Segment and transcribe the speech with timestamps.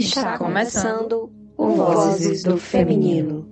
[0.00, 3.48] Está começando o Vozes do Feminino.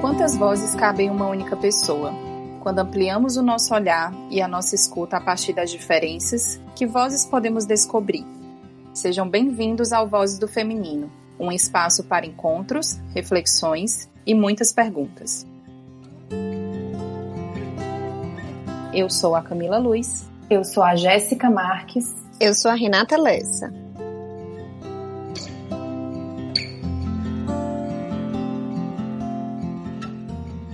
[0.00, 2.14] Quantas vozes cabem em uma única pessoa?
[2.62, 7.26] Quando ampliamos o nosso olhar e a nossa escuta a partir das diferenças, que vozes
[7.26, 8.24] podemos descobrir?
[8.94, 15.46] Sejam bem-vindos ao Vozes do Feminino, um espaço para encontros, reflexões e muitas perguntas.
[18.90, 20.29] Eu sou a Camila Luz.
[20.50, 22.12] Eu sou a Jéssica Marques.
[22.40, 23.72] Eu sou a Renata Lessa.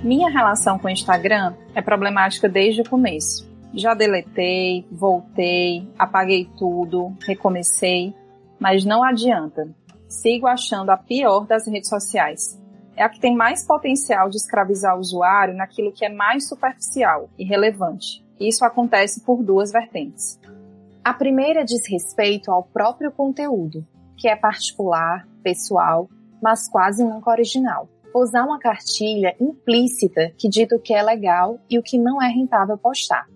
[0.03, 3.47] Minha relação com o Instagram é problemática desde o começo.
[3.75, 8.15] Já deletei, voltei, apaguei tudo, recomecei,
[8.59, 9.69] mas não adianta.
[10.09, 12.59] Sigo achando a pior das redes sociais.
[12.97, 17.29] É a que tem mais potencial de escravizar o usuário naquilo que é mais superficial
[17.39, 18.25] e relevante.
[18.39, 20.39] Isso acontece por duas vertentes.
[21.03, 23.87] A primeira diz respeito ao próprio conteúdo,
[24.17, 26.09] que é particular, pessoal,
[26.43, 27.89] mas quase nunca original.
[28.15, 32.29] Usar uma cartilha implícita que dita o que é legal e o que não é
[32.29, 33.27] rentável postar.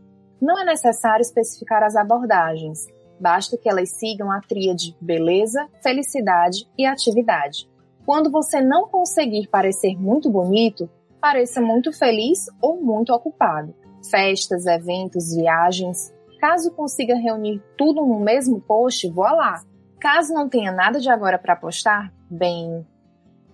[0.40, 2.86] Não é necessário especificar as abordagens,
[3.18, 7.68] basta que elas sigam a tríade beleza, felicidade e atividade.
[8.04, 10.88] Quando você não conseguir parecer muito bonito,
[11.20, 13.74] pareça muito feliz ou muito ocupado
[14.08, 16.12] festas, eventos, viagens.
[16.38, 19.62] Caso consiga reunir tudo no mesmo post, voa lá.
[20.00, 22.86] Caso não tenha nada de agora para postar, bem,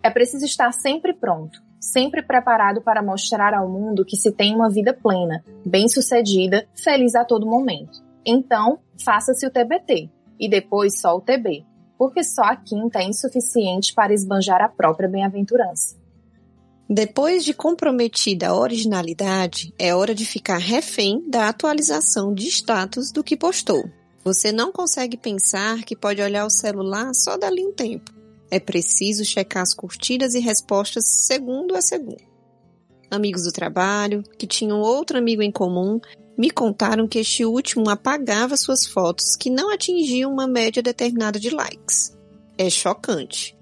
[0.07, 4.71] é preciso estar sempre pronto, sempre preparado para mostrar ao mundo que se tem uma
[4.71, 8.05] vida plena, bem-sucedida, feliz a todo momento.
[8.25, 11.67] Então, faça-se o TBT e depois só o TB,
[11.99, 15.97] porque só a quinta é insuficiente para esbanjar a própria bem-aventurança.
[16.89, 23.25] Depois de comprometida a originalidade, é hora de ficar refém da atualização de status do
[23.25, 23.91] que postou.
[24.23, 28.13] Você não consegue pensar que pode olhar o celular só dali um tempo.
[28.49, 32.23] É preciso checar as curtidas e respostas segundo a segundo.
[33.11, 36.01] Amigos do trabalho, que tinham outro amigo em comum,
[36.39, 41.51] me contaram que este último apagava suas fotos que não atingiam uma média determinada de
[41.51, 42.17] likes.
[42.57, 43.56] É chocante.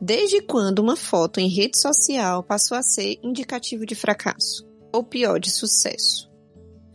[0.00, 4.66] Desde quando uma foto em rede social passou a ser indicativo de fracasso?
[4.92, 6.30] Ou pior, de sucesso?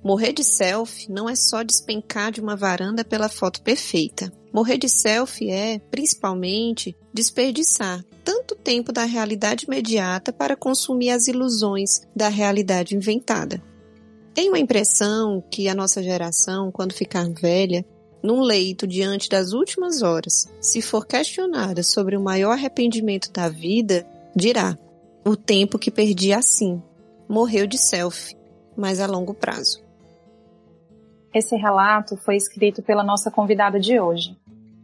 [0.04, 4.32] Morrer de selfie não é só despencar de uma varanda pela foto perfeita.
[4.54, 12.02] Morrer de selfie é, principalmente, desperdiçar tanto tempo da realidade imediata para consumir as ilusões
[12.16, 13.62] da realidade inventada.
[14.34, 17.86] Tenho a impressão que a nossa geração, quando ficar velha,
[18.24, 24.06] num leito diante das últimas horas, se for questionada sobre o maior arrependimento da vida,
[24.36, 24.78] dirá:
[25.26, 26.82] o tempo que perdi assim.
[27.28, 28.36] Morreu de selfie,
[28.76, 29.82] mas a longo prazo.
[31.34, 34.38] Esse relato foi escrito pela nossa convidada de hoje.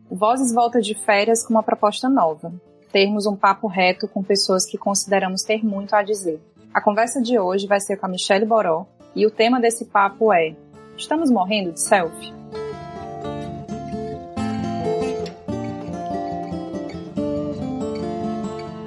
[0.09, 2.53] Vozes volta de férias com uma proposta nova.
[2.89, 6.39] Termos um papo reto com pessoas que consideramos ter muito a dizer.
[6.73, 10.31] A conversa de hoje vai ser com a Michelle Boró e o tema desse papo
[10.31, 10.55] é:
[10.95, 12.36] Estamos morrendo de selfie?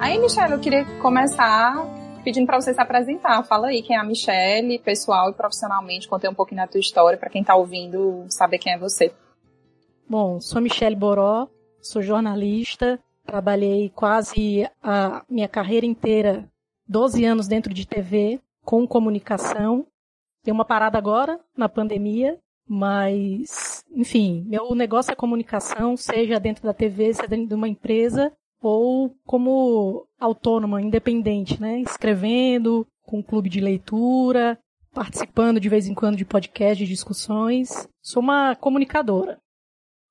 [0.01, 1.75] Aí, Michelle, eu queria começar
[2.23, 3.43] pedindo para você se apresentar.
[3.43, 6.07] Fala aí quem é a Michelle, pessoal e profissionalmente.
[6.07, 9.13] Contei um pouquinho da tua história para quem está ouvindo saber quem é você.
[10.09, 11.47] Bom, sou Michelle Boró,
[11.79, 16.49] sou jornalista, trabalhei quase a minha carreira inteira,
[16.87, 19.85] 12 anos dentro de TV, com comunicação.
[20.43, 26.73] Tem uma parada agora, na pandemia, mas, enfim, meu negócio é comunicação, seja dentro da
[26.73, 31.79] TV, seja dentro de uma empresa, ou como autônoma, independente, né?
[31.79, 34.57] Escrevendo, com um clube de leitura,
[34.93, 37.87] participando de vez em quando de podcasts, de discussões.
[38.01, 39.39] Sou uma comunicadora.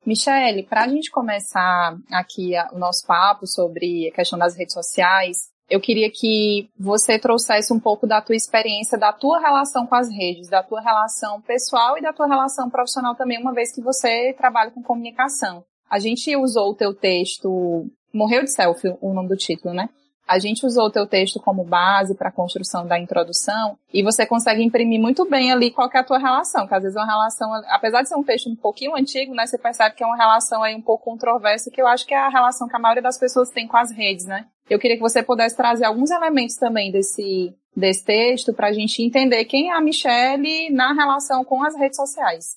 [0.05, 5.51] Michele, para a gente começar aqui o nosso papo sobre a questão das redes sociais,
[5.69, 10.11] eu queria que você trouxesse um pouco da tua experiência, da tua relação com as
[10.11, 14.35] redes, da tua relação pessoal e da tua relação profissional também, uma vez que você
[14.37, 15.65] trabalha com comunicação.
[15.91, 19.89] A gente usou o teu texto Morreu de Selfie, o nome do título, né?
[20.27, 24.25] A gente usou o teu texto como base para a construção da introdução e você
[24.25, 27.07] consegue imprimir muito bem ali qual é a tua relação, que às vezes é uma
[27.07, 30.17] relação, apesar de ser um texto um pouquinho antigo, né, você percebe que é uma
[30.17, 33.03] relação aí um pouco controversa, que eu acho que é a relação que a maioria
[33.03, 34.47] das pessoas tem com as redes, né?
[34.69, 39.03] Eu queria que você pudesse trazer alguns elementos também desse, desse texto para a gente
[39.03, 42.57] entender quem é a Michelle na relação com as redes sociais.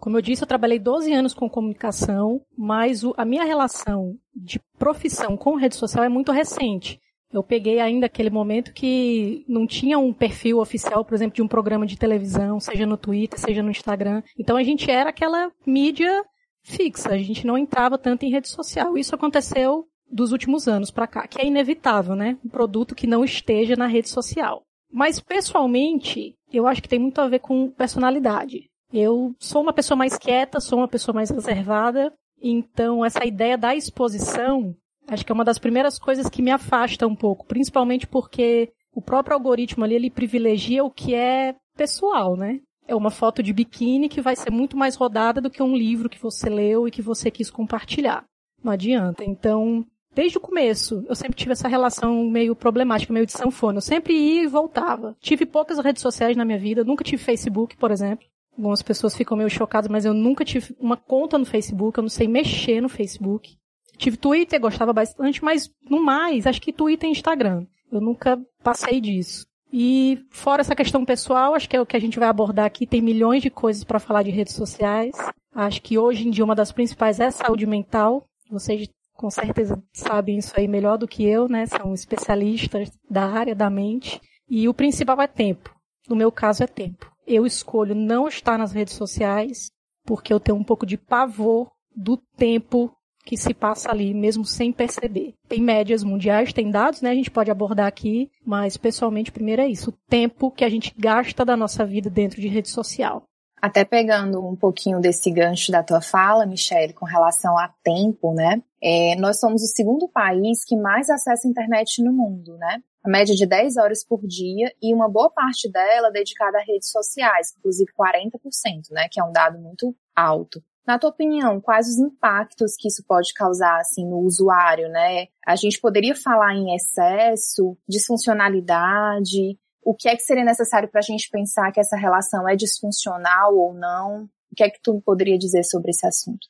[0.00, 4.58] Como eu disse, eu trabalhei 12 anos com comunicação, mas o, a minha relação de
[4.78, 6.98] profissão com rede social é muito recente.
[7.30, 11.46] Eu peguei ainda aquele momento que não tinha um perfil oficial, por exemplo, de um
[11.46, 14.22] programa de televisão, seja no Twitter, seja no Instagram.
[14.38, 16.24] Então a gente era aquela mídia
[16.62, 18.96] fixa, a gente não entrava tanto em rede social.
[18.96, 22.36] Isso aconteceu dos últimos anos para cá, que é inevitável, né?
[22.44, 24.62] Um produto que não esteja na rede social.
[24.90, 28.69] Mas pessoalmente, eu acho que tem muito a ver com personalidade.
[28.92, 33.74] Eu sou uma pessoa mais quieta, sou uma pessoa mais reservada, então essa ideia da
[33.74, 34.74] exposição
[35.10, 39.02] Acho que é uma das primeiras coisas que me afasta um pouco, principalmente porque o
[39.02, 42.60] próprio algoritmo ali, ele privilegia o que é pessoal, né?
[42.86, 46.08] É uma foto de biquíni que vai ser muito mais rodada do que um livro
[46.08, 48.24] que você leu e que você quis compartilhar.
[48.62, 49.24] Não adianta.
[49.24, 49.84] Então,
[50.14, 53.78] desde o começo, eu sempre tive essa relação meio problemática, meio de sanfona.
[53.78, 55.16] Eu sempre ia e voltava.
[55.20, 58.26] Tive poucas redes sociais na minha vida, nunca tive Facebook, por exemplo.
[58.56, 62.08] Algumas pessoas ficam meio chocadas, mas eu nunca tive uma conta no Facebook, eu não
[62.08, 63.56] sei mexer no Facebook.
[63.96, 67.66] Tive Twitter, gostava bastante, mas no mais, acho que Twitter e Instagram.
[67.90, 69.46] Eu nunca passei disso.
[69.72, 72.86] E fora essa questão pessoal, acho que é o que a gente vai abordar aqui.
[72.86, 75.14] Tem milhões de coisas para falar de redes sociais.
[75.54, 78.24] Acho que hoje em dia uma das principais é saúde mental.
[78.50, 81.66] Vocês com certeza sabem isso aí melhor do que eu, né?
[81.66, 84.20] São especialistas da área da mente.
[84.48, 85.72] E o principal é tempo.
[86.08, 87.10] No meu caso é tempo.
[87.32, 89.70] Eu escolho não estar nas redes sociais
[90.04, 92.92] porque eu tenho um pouco de pavor do tempo
[93.24, 95.34] que se passa ali, mesmo sem perceber.
[95.48, 97.10] Tem médias mundiais, tem dados, né?
[97.10, 100.92] A gente pode abordar aqui, mas pessoalmente, primeiro é isso: o tempo que a gente
[100.98, 103.22] gasta da nossa vida dentro de rede social.
[103.60, 108.62] Até pegando um pouquinho desse gancho da tua fala, Michelle, com relação a tempo, né?
[108.82, 112.82] É, nós somos o segundo país que mais acessa a internet no mundo, né?
[113.04, 116.90] A média de 10 horas por dia e uma boa parte dela dedicada a redes
[116.90, 119.08] sociais, inclusive 40%, né?
[119.10, 120.62] Que é um dado muito alto.
[120.86, 125.26] Na tua opinião, quais os impactos que isso pode causar assim no usuário, né?
[125.46, 131.02] A gente poderia falar em excesso, disfuncionalidade, o que é que seria necessário para a
[131.02, 134.24] gente pensar que essa relação é disfuncional ou não?
[134.52, 136.46] O que é que tu poderia dizer sobre esse assunto?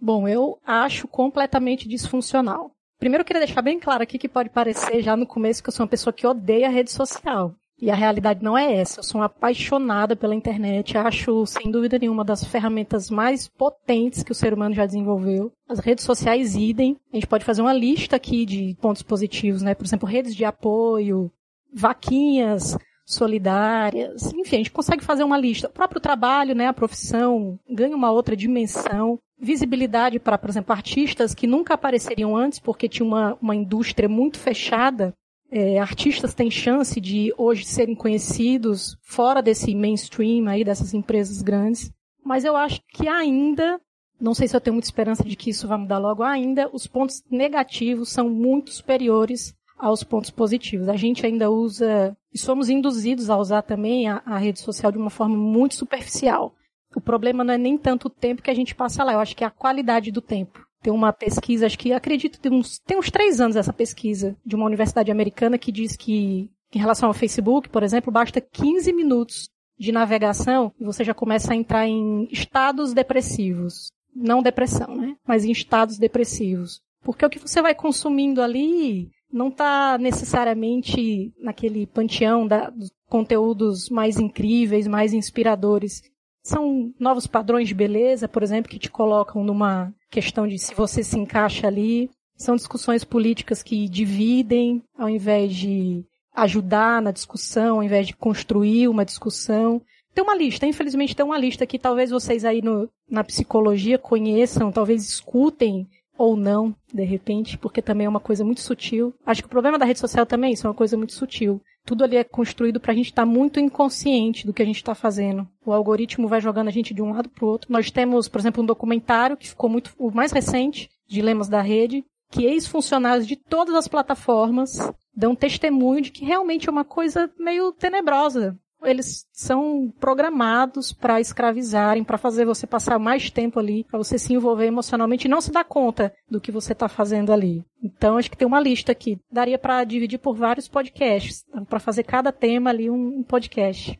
[0.00, 2.70] Bom, eu acho completamente disfuncional.
[2.98, 5.72] Primeiro eu queria deixar bem claro aqui que pode parecer já no começo que eu
[5.72, 7.54] sou uma pessoa que odeia a rede social.
[7.80, 8.98] E a realidade não é essa.
[8.98, 10.98] Eu sou uma apaixonada pela internet.
[10.98, 15.52] Acho, sem dúvida nenhuma, das ferramentas mais potentes que o ser humano já desenvolveu.
[15.68, 16.96] As redes sociais idem.
[17.12, 19.76] A gente pode fazer uma lista aqui de pontos positivos, né?
[19.76, 21.30] Por exemplo, redes de apoio,
[21.72, 24.32] vaquinhas solidárias.
[24.34, 25.68] Enfim, a gente consegue fazer uma lista.
[25.68, 26.66] O próprio trabalho, né?
[26.66, 29.18] A profissão ganha uma outra dimensão.
[29.40, 34.38] Visibilidade para, por exemplo, artistas que nunca apareceriam antes porque tinha uma, uma indústria muito
[34.38, 35.14] fechada
[35.50, 41.90] é, artistas têm chance de hoje serem conhecidos fora desse mainstream aí, dessas empresas grandes.
[42.24, 43.80] Mas eu acho que ainda,
[44.20, 46.86] não sei se eu tenho muita esperança de que isso vai mudar logo, ainda os
[46.86, 50.88] pontos negativos são muito superiores aos pontos positivos.
[50.88, 54.98] A gente ainda usa, e somos induzidos a usar também a, a rede social de
[54.98, 56.54] uma forma muito superficial.
[56.94, 59.36] O problema não é nem tanto o tempo que a gente passa lá, eu acho
[59.36, 60.66] que é a qualidade do tempo.
[60.82, 64.56] Tem uma pesquisa, acho que acredito, tem uns, tem uns três anos essa pesquisa, de
[64.56, 69.50] uma universidade americana que diz que, em relação ao Facebook, por exemplo, basta 15 minutos
[69.78, 73.92] de navegação e você já começa a entrar em estados depressivos.
[74.14, 75.16] Não depressão, né?
[75.26, 76.80] Mas em estados depressivos.
[77.02, 83.88] Porque o que você vai consumindo ali não está necessariamente naquele panteão da, dos conteúdos
[83.88, 86.02] mais incríveis, mais inspiradores.
[86.42, 91.02] São novos padrões de beleza, por exemplo, que te colocam numa questão de se você
[91.02, 92.10] se encaixa ali.
[92.36, 96.04] São discussões políticas que dividem, ao invés de
[96.34, 99.82] ajudar na discussão, ao invés de construir uma discussão.
[100.14, 104.72] Tem uma lista, infelizmente tem uma lista que talvez vocês aí no, na psicologia conheçam,
[104.72, 105.86] talvez escutem
[106.18, 109.14] ou não, de repente, porque também é uma coisa muito sutil.
[109.24, 111.62] Acho que o problema da rede social também é isso, é uma coisa muito sutil
[111.88, 114.76] tudo ali é construído para a gente estar tá muito inconsciente do que a gente
[114.76, 115.48] está fazendo.
[115.64, 117.72] O algoritmo vai jogando a gente de um lado para o outro.
[117.72, 122.04] Nós temos, por exemplo, um documentário que ficou muito, o mais recente, Dilemas da Rede,
[122.30, 124.78] que ex-funcionários de todas as plataformas
[125.16, 132.04] dão testemunho de que realmente é uma coisa meio tenebrosa eles são programados para escravizarem,
[132.04, 135.50] para fazer você passar mais tempo ali, para você se envolver emocionalmente e não se
[135.50, 137.64] dar conta do que você está fazendo ali.
[137.82, 139.18] Então, acho que tem uma lista aqui.
[139.30, 143.98] Daria para dividir por vários podcasts, para fazer cada tema ali um, podcast.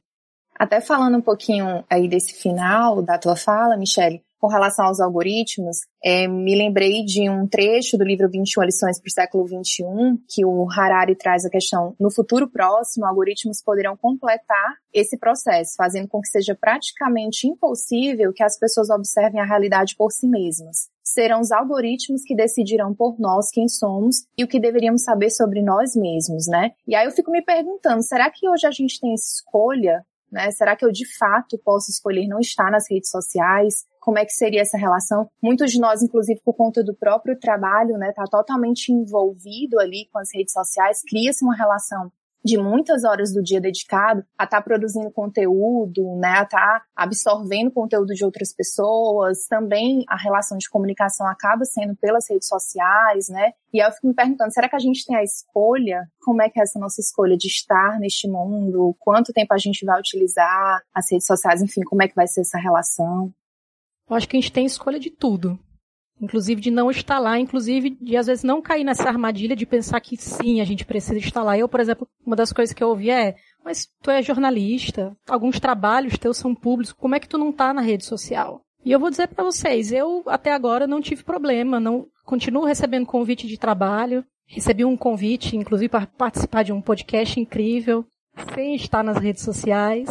[0.54, 5.78] Até falando um pouquinho aí desse final da tua fala, Michele, com relação aos algoritmos,
[6.02, 10.45] é, me lembrei de um trecho do livro 21 lições para o século 21, que
[10.45, 16.21] o Harari traz a questão, no futuro próximo, algoritmos poderão completar esse processo, fazendo com
[16.21, 20.88] que seja praticamente impossível que as pessoas observem a realidade por si mesmas.
[21.02, 25.62] serão os algoritmos que decidirão por nós quem somos e o que deveríamos saber sobre
[25.62, 26.73] nós mesmos, né?
[26.87, 30.50] E aí eu fico me perguntando, será que hoje a gente tem escolha né?
[30.50, 33.87] Será que eu de fato posso escolher não estar nas redes sociais?
[34.00, 35.28] Como é que seria essa relação?
[35.42, 40.18] Muitos de nós, inclusive por conta do próprio trabalho, né, tá totalmente envolvido ali com
[40.18, 42.11] as redes sociais, cria-se uma relação
[42.45, 46.85] de muitas horas do dia dedicado a estar tá produzindo conteúdo, né, a estar tá
[46.95, 49.47] absorvendo conteúdo de outras pessoas.
[49.49, 53.52] Também a relação de comunicação acaba sendo pelas redes sociais, né?
[53.73, 56.09] E eu fico me perguntando, será que a gente tem a escolha?
[56.21, 58.97] Como é que é essa nossa escolha de estar neste mundo?
[58.99, 61.61] Quanto tempo a gente vai utilizar as redes sociais?
[61.61, 63.33] Enfim, como é que vai ser essa relação?
[64.09, 65.59] Eu acho que a gente tem escolha de tudo.
[66.20, 70.16] Inclusive de não lá, inclusive de às vezes não cair nessa armadilha de pensar que
[70.16, 71.56] sim, a gente precisa lá.
[71.56, 75.60] Eu, por exemplo, uma das coisas que eu ouvi é, mas tu é jornalista, alguns
[75.60, 78.62] trabalhos teus são públicos, como é que tu não tá na rede social?
[78.84, 83.06] E eu vou dizer para vocês, eu até agora não tive problema, não continuo recebendo
[83.06, 88.04] convite de trabalho, recebi um convite, inclusive para participar de um podcast incrível,
[88.54, 90.08] sem estar nas redes sociais.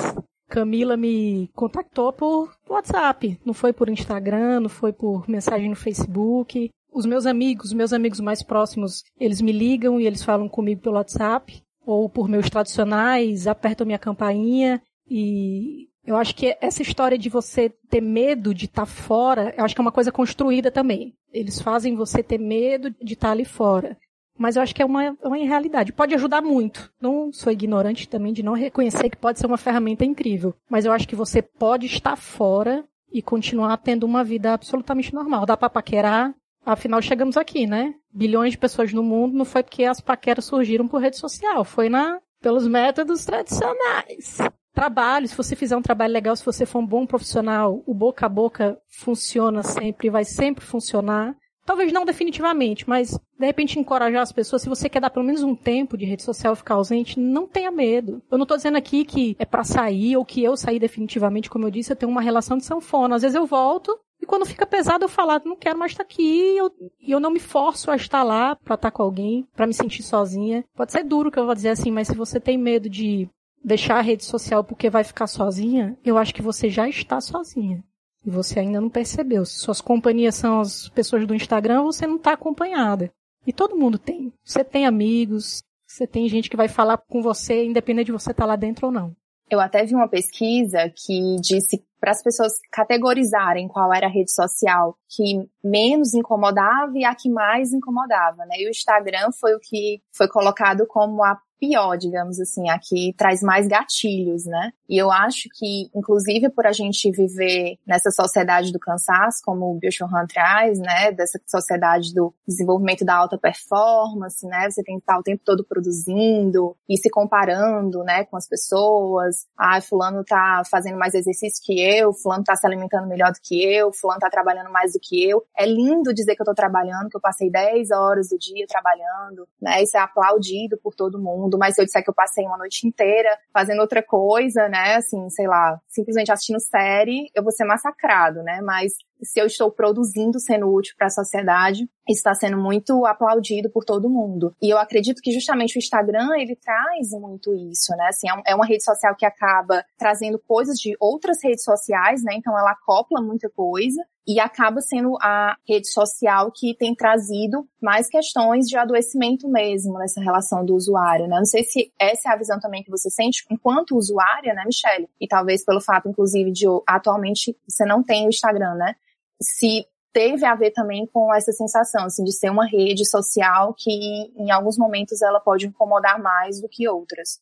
[0.50, 6.70] Camila me contactou por WhatsApp, não foi por Instagram, não foi por mensagem no Facebook.
[6.92, 10.96] Os meus amigos, meus amigos mais próximos, eles me ligam e eles falam comigo pelo
[10.96, 17.30] WhatsApp ou por meus tradicionais, apertam minha campainha e eu acho que essa história de
[17.30, 21.14] você ter medo de estar tá fora, eu acho que é uma coisa construída também.
[21.34, 23.98] Eles fazem você ter medo de estar tá ali fora.
[24.38, 25.92] Mas eu acho que é uma, é uma irrealidade.
[25.92, 26.92] Pode ajudar muito.
[27.02, 30.54] Não sou ignorante também de não reconhecer que pode ser uma ferramenta incrível.
[30.70, 35.46] Mas eu acho que você pode estar fora e continuar tendo uma vida absolutamente normal.
[35.46, 36.34] Dá pra paquerar.
[36.66, 37.96] Afinal, chegamos aqui, né?
[38.14, 39.38] Bilhões de pessoas no mundo.
[39.38, 41.64] Não foi porque as paqueras surgiram por rede social.
[41.64, 44.38] Foi na, pelos métodos tradicionais.
[44.74, 48.28] Trabalho, se você fizer um trabalho legal, se você for um bom profissional, o boca
[48.28, 51.36] a boca funciona sempre, vai sempre funcionar.
[51.68, 55.44] Talvez não definitivamente, mas de repente encorajar as pessoas, se você quer dar pelo menos
[55.44, 58.24] um tempo de rede social ficar ausente, não tenha medo.
[58.32, 61.66] Eu não tô dizendo aqui que é para sair ou que eu sair definitivamente, como
[61.66, 63.18] eu disse, eu tenho uma relação de sanfona.
[63.18, 66.04] Às vezes eu volto e quando fica pesado eu falo, ah, não quero mais estar
[66.04, 66.72] aqui e eu,
[67.06, 70.64] eu não me forço a estar lá para estar com alguém, para me sentir sozinha.
[70.74, 73.28] Pode ser duro que eu vou dizer assim, mas se você tem medo de
[73.62, 77.84] deixar a rede social porque vai ficar sozinha, eu acho que você já está sozinha
[78.28, 79.46] e você ainda não percebeu.
[79.46, 83.10] Se suas companhias são as pessoas do Instagram, você não está acompanhada.
[83.46, 84.34] E todo mundo tem.
[84.44, 88.44] Você tem amigos, você tem gente que vai falar com você, independente de você estar
[88.44, 89.16] tá lá dentro ou não.
[89.50, 94.32] Eu até vi uma pesquisa que disse para as pessoas categorizarem qual era a rede
[94.32, 98.58] social que menos incomodava e a que mais incomodava, né?
[98.60, 103.42] E o Instagram foi o que foi colocado como a pior, digamos assim, aqui traz
[103.42, 104.72] mais gatilhos, né?
[104.90, 109.80] E eu acho que, inclusive por a gente viver nessa sociedade do cansaço, como o
[109.80, 111.12] Biochohan traz, né?
[111.12, 114.70] Dessa sociedade do desenvolvimento da alta performance, né?
[114.70, 118.24] Você tem que estar o tempo todo produzindo e se comparando, né?
[118.26, 119.48] Com as pessoas.
[119.58, 123.64] Ah, fulano tá fazendo mais exercício que eu, fulano tá se alimentando melhor do que
[123.64, 125.44] eu, fulano tá trabalhando mais do que eu.
[125.58, 129.48] É lindo dizer que eu tô trabalhando, que eu passei 10 horas do dia trabalhando,
[129.62, 129.82] né?
[129.82, 132.58] Isso é aplaudido por todo mundo mundo, mas se eu disser que eu passei uma
[132.58, 137.66] noite inteira fazendo outra coisa, né, assim, sei lá, simplesmente assistindo série, eu vou ser
[137.66, 143.06] massacrado, né, mas se eu estou produzindo sendo útil para a sociedade, está sendo muito
[143.06, 144.56] aplaudido por todo mundo.
[144.62, 148.08] E eu acredito que justamente o Instagram, ele traz muito isso, né?
[148.10, 152.36] Assim, é, é uma rede social que acaba trazendo coisas de outras redes sociais, né?
[152.36, 158.10] Então ela acopla muita coisa e acaba sendo a rede social que tem trazido mais
[158.10, 161.38] questões de adoecimento mesmo nessa relação do usuário, né?
[161.38, 165.08] Não sei se essa é a visão também que você sente enquanto usuária, né, Michelle?
[165.20, 168.96] E talvez pelo fato, inclusive, de atualmente você não tem o Instagram, né?
[169.42, 173.92] Se teve a ver também com essa sensação, assim, de ser uma rede social que
[174.36, 177.40] em alguns momentos ela pode incomodar mais do que outras.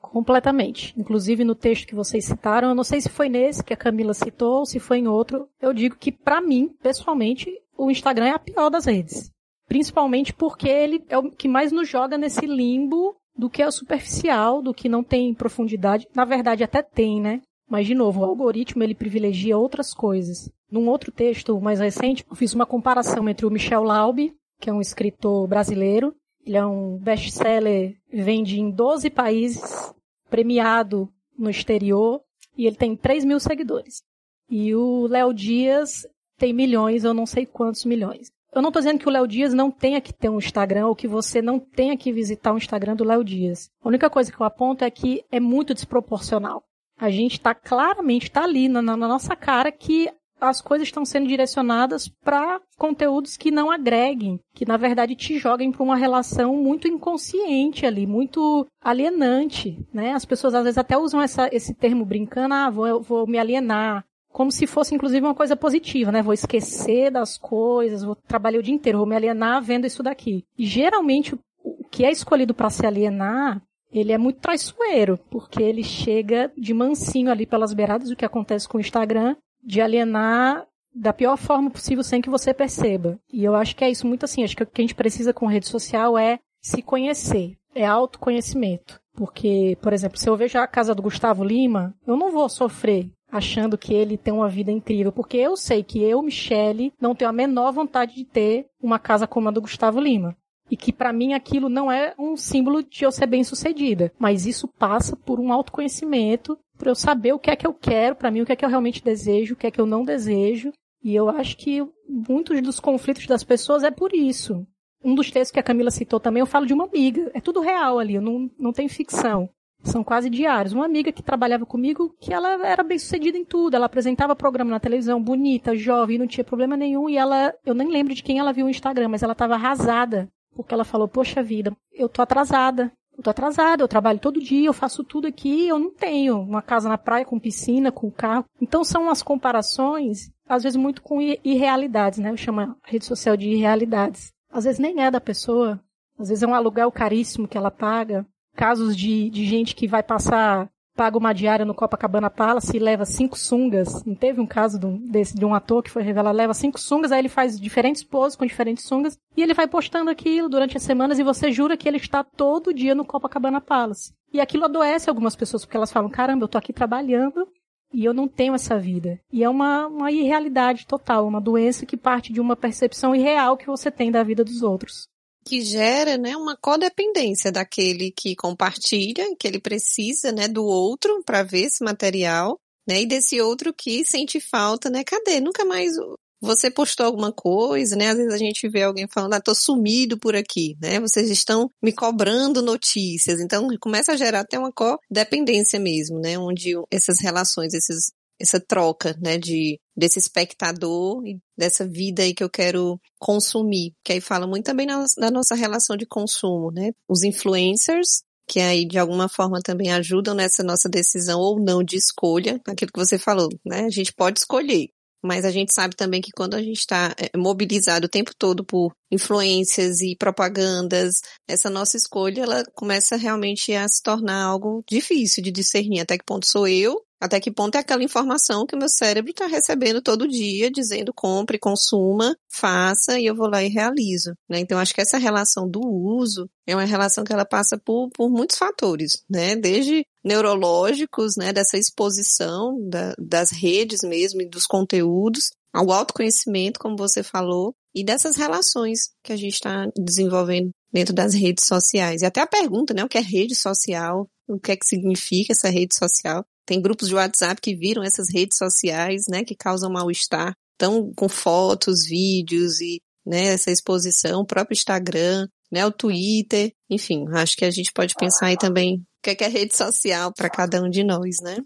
[0.00, 0.94] Completamente.
[0.98, 4.14] Inclusive no texto que vocês citaram, eu não sei se foi nesse que a Camila
[4.14, 8.32] citou ou se foi em outro, eu digo que para mim, pessoalmente, o Instagram é
[8.32, 9.30] a pior das redes.
[9.66, 14.62] Principalmente porque ele é o que mais nos joga nesse limbo do que é superficial,
[14.62, 16.08] do que não tem profundidade.
[16.14, 17.42] Na verdade até tem, né?
[17.68, 20.50] Mas de novo, o algoritmo ele privilegia outras coisas.
[20.70, 24.72] Num outro texto mais recente, eu fiz uma comparação entre o Michel Laube, que é
[24.72, 29.92] um escritor brasileiro, ele é um best-seller, vende em 12 países,
[30.30, 31.08] premiado
[31.38, 32.22] no exterior,
[32.56, 34.02] e ele tem 3 mil seguidores.
[34.50, 36.06] E o Léo Dias
[36.38, 38.28] tem milhões, eu não sei quantos milhões.
[38.54, 40.96] Eu não estou dizendo que o Léo Dias não tenha que ter um Instagram ou
[40.96, 43.70] que você não tenha que visitar o Instagram do Léo Dias.
[43.82, 46.64] A única coisa que eu aponto é que é muito desproporcional.
[46.98, 51.26] A gente está claramente, está ali na, na nossa cara que as coisas estão sendo
[51.26, 56.86] direcionadas para conteúdos que não agreguem, que na verdade te joguem para uma relação muito
[56.86, 60.12] inconsciente ali, muito alienante, né?
[60.12, 64.04] As pessoas às vezes até usam essa, esse termo brincando, ah, vou, vou me alienar,
[64.32, 66.22] como se fosse inclusive uma coisa positiva, né?
[66.22, 70.44] Vou esquecer das coisas, vou trabalhar o dia inteiro, vou me alienar vendo isso daqui.
[70.56, 73.60] E geralmente o que é escolhido para se alienar
[73.92, 78.68] ele é muito traiçoeiro, porque ele chega de mansinho ali pelas beiradas, o que acontece
[78.68, 83.18] com o Instagram, de alienar da pior forma possível sem que você perceba.
[83.32, 84.42] E eu acho que é isso muito assim.
[84.42, 89.00] Acho que o que a gente precisa com rede social é se conhecer, é autoconhecimento.
[89.14, 93.10] Porque, por exemplo, se eu vejo a casa do Gustavo Lima, eu não vou sofrer
[93.30, 97.28] achando que ele tem uma vida incrível, porque eu sei que eu, Michele, não tenho
[97.28, 100.36] a menor vontade de ter uma casa como a do Gustavo Lima.
[100.70, 104.12] E que para mim aquilo não é um símbolo de eu ser bem sucedida.
[104.18, 108.16] Mas isso passa por um autoconhecimento para eu saber o que é que eu quero
[108.16, 110.04] para mim, o que é que eu realmente desejo, o que é que eu não
[110.04, 110.72] desejo.
[111.02, 114.66] E eu acho que muitos dos conflitos das pessoas é por isso.
[115.02, 117.30] Um dos textos que a Camila citou também, eu falo de uma amiga.
[117.34, 119.48] É tudo real ali, não, não tem ficção.
[119.84, 120.72] São quase diários.
[120.72, 123.74] Uma amiga que trabalhava comigo, que ela era bem sucedida em tudo.
[123.74, 127.08] Ela apresentava programa na televisão, bonita, jovem, não tinha problema nenhum.
[127.08, 130.28] E ela, eu nem lembro de quem ela viu no Instagram, mas ela estava arrasada.
[130.62, 134.68] Porque ela falou, poxa vida, eu tô atrasada eu tô atrasada, eu trabalho todo dia,
[134.68, 138.44] eu faço tudo aqui, eu não tenho uma casa na praia com piscina, com carro.
[138.62, 142.30] Então são as comparações, às vezes muito com irrealidades, né?
[142.30, 144.32] Eu chamo a rede social de irrealidades.
[144.52, 145.80] Às vezes nem é da pessoa,
[146.16, 148.24] às vezes é um aluguel caríssimo que ela paga.
[148.54, 153.04] Casos de, de gente que vai passar paga uma diária no Copacabana Palace e leva
[153.04, 154.02] cinco sungas.
[154.04, 156.80] Não teve um caso de um, desse, de um ator que foi revelado, leva cinco
[156.80, 160.76] sungas, aí ele faz diferentes poses com diferentes sungas, e ele vai postando aquilo durante
[160.76, 164.12] as semanas e você jura que ele está todo dia no Copacabana Palace.
[164.32, 167.46] E aquilo adoece algumas pessoas, porque elas falam, caramba, eu tô aqui trabalhando
[167.94, 169.20] e eu não tenho essa vida.
[169.32, 173.68] E é uma, uma irrealidade total, uma doença que parte de uma percepção irreal que
[173.68, 175.08] você tem da vida dos outros
[175.48, 181.42] que gera, né, uma codependência daquele que compartilha, que ele precisa, né, do outro para
[181.42, 185.40] ver esse material, né, e desse outro que sente falta, né, cadê?
[185.40, 185.92] Nunca mais
[186.40, 188.10] você postou alguma coisa, né?
[188.10, 191.00] Às vezes a gente vê alguém falando, ah, tô sumido por aqui, né?
[191.00, 193.40] Vocês estão me cobrando notícias.
[193.40, 196.38] Então começa a gerar até uma codependência mesmo, né?
[196.38, 202.44] Onde essas relações, esses essa troca, né, de desse espectador e dessa vida aí que
[202.44, 206.92] eu quero consumir, que aí fala muito também na, na nossa relação de consumo, né?
[207.08, 211.96] Os influencers que aí de alguma forma também ajudam nessa nossa decisão ou não de
[211.96, 213.84] escolha, aquilo que você falou, né?
[213.84, 214.88] A gente pode escolher,
[215.22, 218.64] mas a gente sabe também que quando a gente está é, mobilizado o tempo todo
[218.64, 225.42] por influências e propagandas, essa nossa escolha ela começa realmente a se tornar algo difícil
[225.42, 228.78] de discernir até que ponto sou eu até que ponto é aquela informação que o
[228.78, 233.68] meu cérebro está recebendo todo dia, dizendo compre, consuma, faça, e eu vou lá e
[233.68, 234.34] realizo.
[234.48, 234.60] Né?
[234.60, 238.30] Então, acho que essa relação do uso é uma relação que ela passa por, por
[238.30, 239.56] muitos fatores, né?
[239.56, 241.52] Desde neurológicos, né?
[241.52, 248.04] Dessa exposição da, das redes mesmo e dos conteúdos, ao autoconhecimento, como você falou, e
[248.04, 252.22] dessas relações que a gente está desenvolvendo dentro das redes sociais.
[252.22, 253.02] E até a pergunta, né?
[253.02, 254.28] O que é rede social?
[254.46, 256.44] O que é que significa essa rede social?
[256.68, 260.52] Tem grupos de WhatsApp que viram essas redes sociais, né, que causam mal-estar.
[260.76, 267.24] Então, com fotos, vídeos e né, essa exposição, o próprio Instagram, né, o Twitter, enfim,
[267.32, 270.30] acho que a gente pode pensar aí também o que é, que é rede social
[270.30, 271.56] para cada um de nós, né?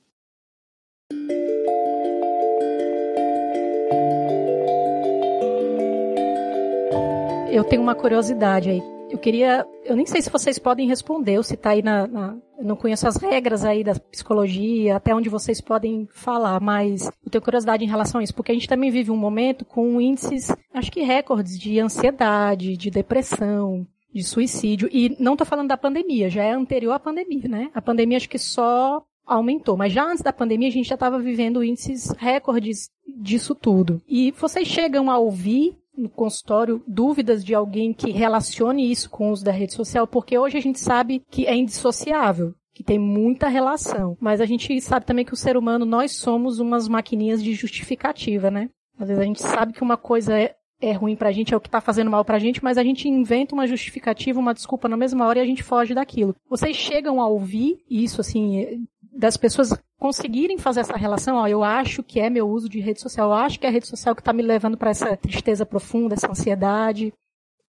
[7.51, 8.81] Eu tenho uma curiosidade aí.
[9.11, 12.37] Eu queria, eu nem sei se vocês podem responder, ou se está aí na, na,
[12.63, 17.43] não conheço as regras aí da psicologia, até onde vocês podem falar, mas eu tenho
[17.43, 20.91] curiosidade em relação a isso, porque a gente também vive um momento com índices, acho
[20.91, 26.43] que recordes de ansiedade, de depressão, de suicídio, e não estou falando da pandemia, já
[26.43, 27.71] é anterior à pandemia, né?
[27.75, 31.19] A pandemia acho que só aumentou, mas já antes da pandemia a gente já estava
[31.19, 34.03] vivendo índices recordes disso tudo.
[34.09, 39.33] E vocês chegam a ouvir no consultório dúvidas de alguém que relacione isso com o
[39.33, 43.49] uso da rede social, porque hoje a gente sabe que é indissociável que tem muita
[43.49, 44.17] relação.
[44.21, 48.51] Mas a gente sabe também que o ser humano, nós somos umas maquininhas de justificativa,
[48.51, 48.71] né?
[48.99, 51.61] Às vezes a gente sabe que uma coisa é, é ruim pra gente, é o
[51.61, 54.97] que tá fazendo mal pra gente, mas a gente inventa uma justificativa, uma desculpa na
[54.97, 56.35] mesma hora e a gente foge daquilo.
[56.49, 62.03] Vocês chegam a ouvir isso, assim, das pessoas conseguirem fazer essa relação, ó, eu acho
[62.03, 64.21] que é meu uso de rede social, eu acho que é a rede social que
[64.21, 67.13] está me levando para essa tristeza profunda, essa ansiedade.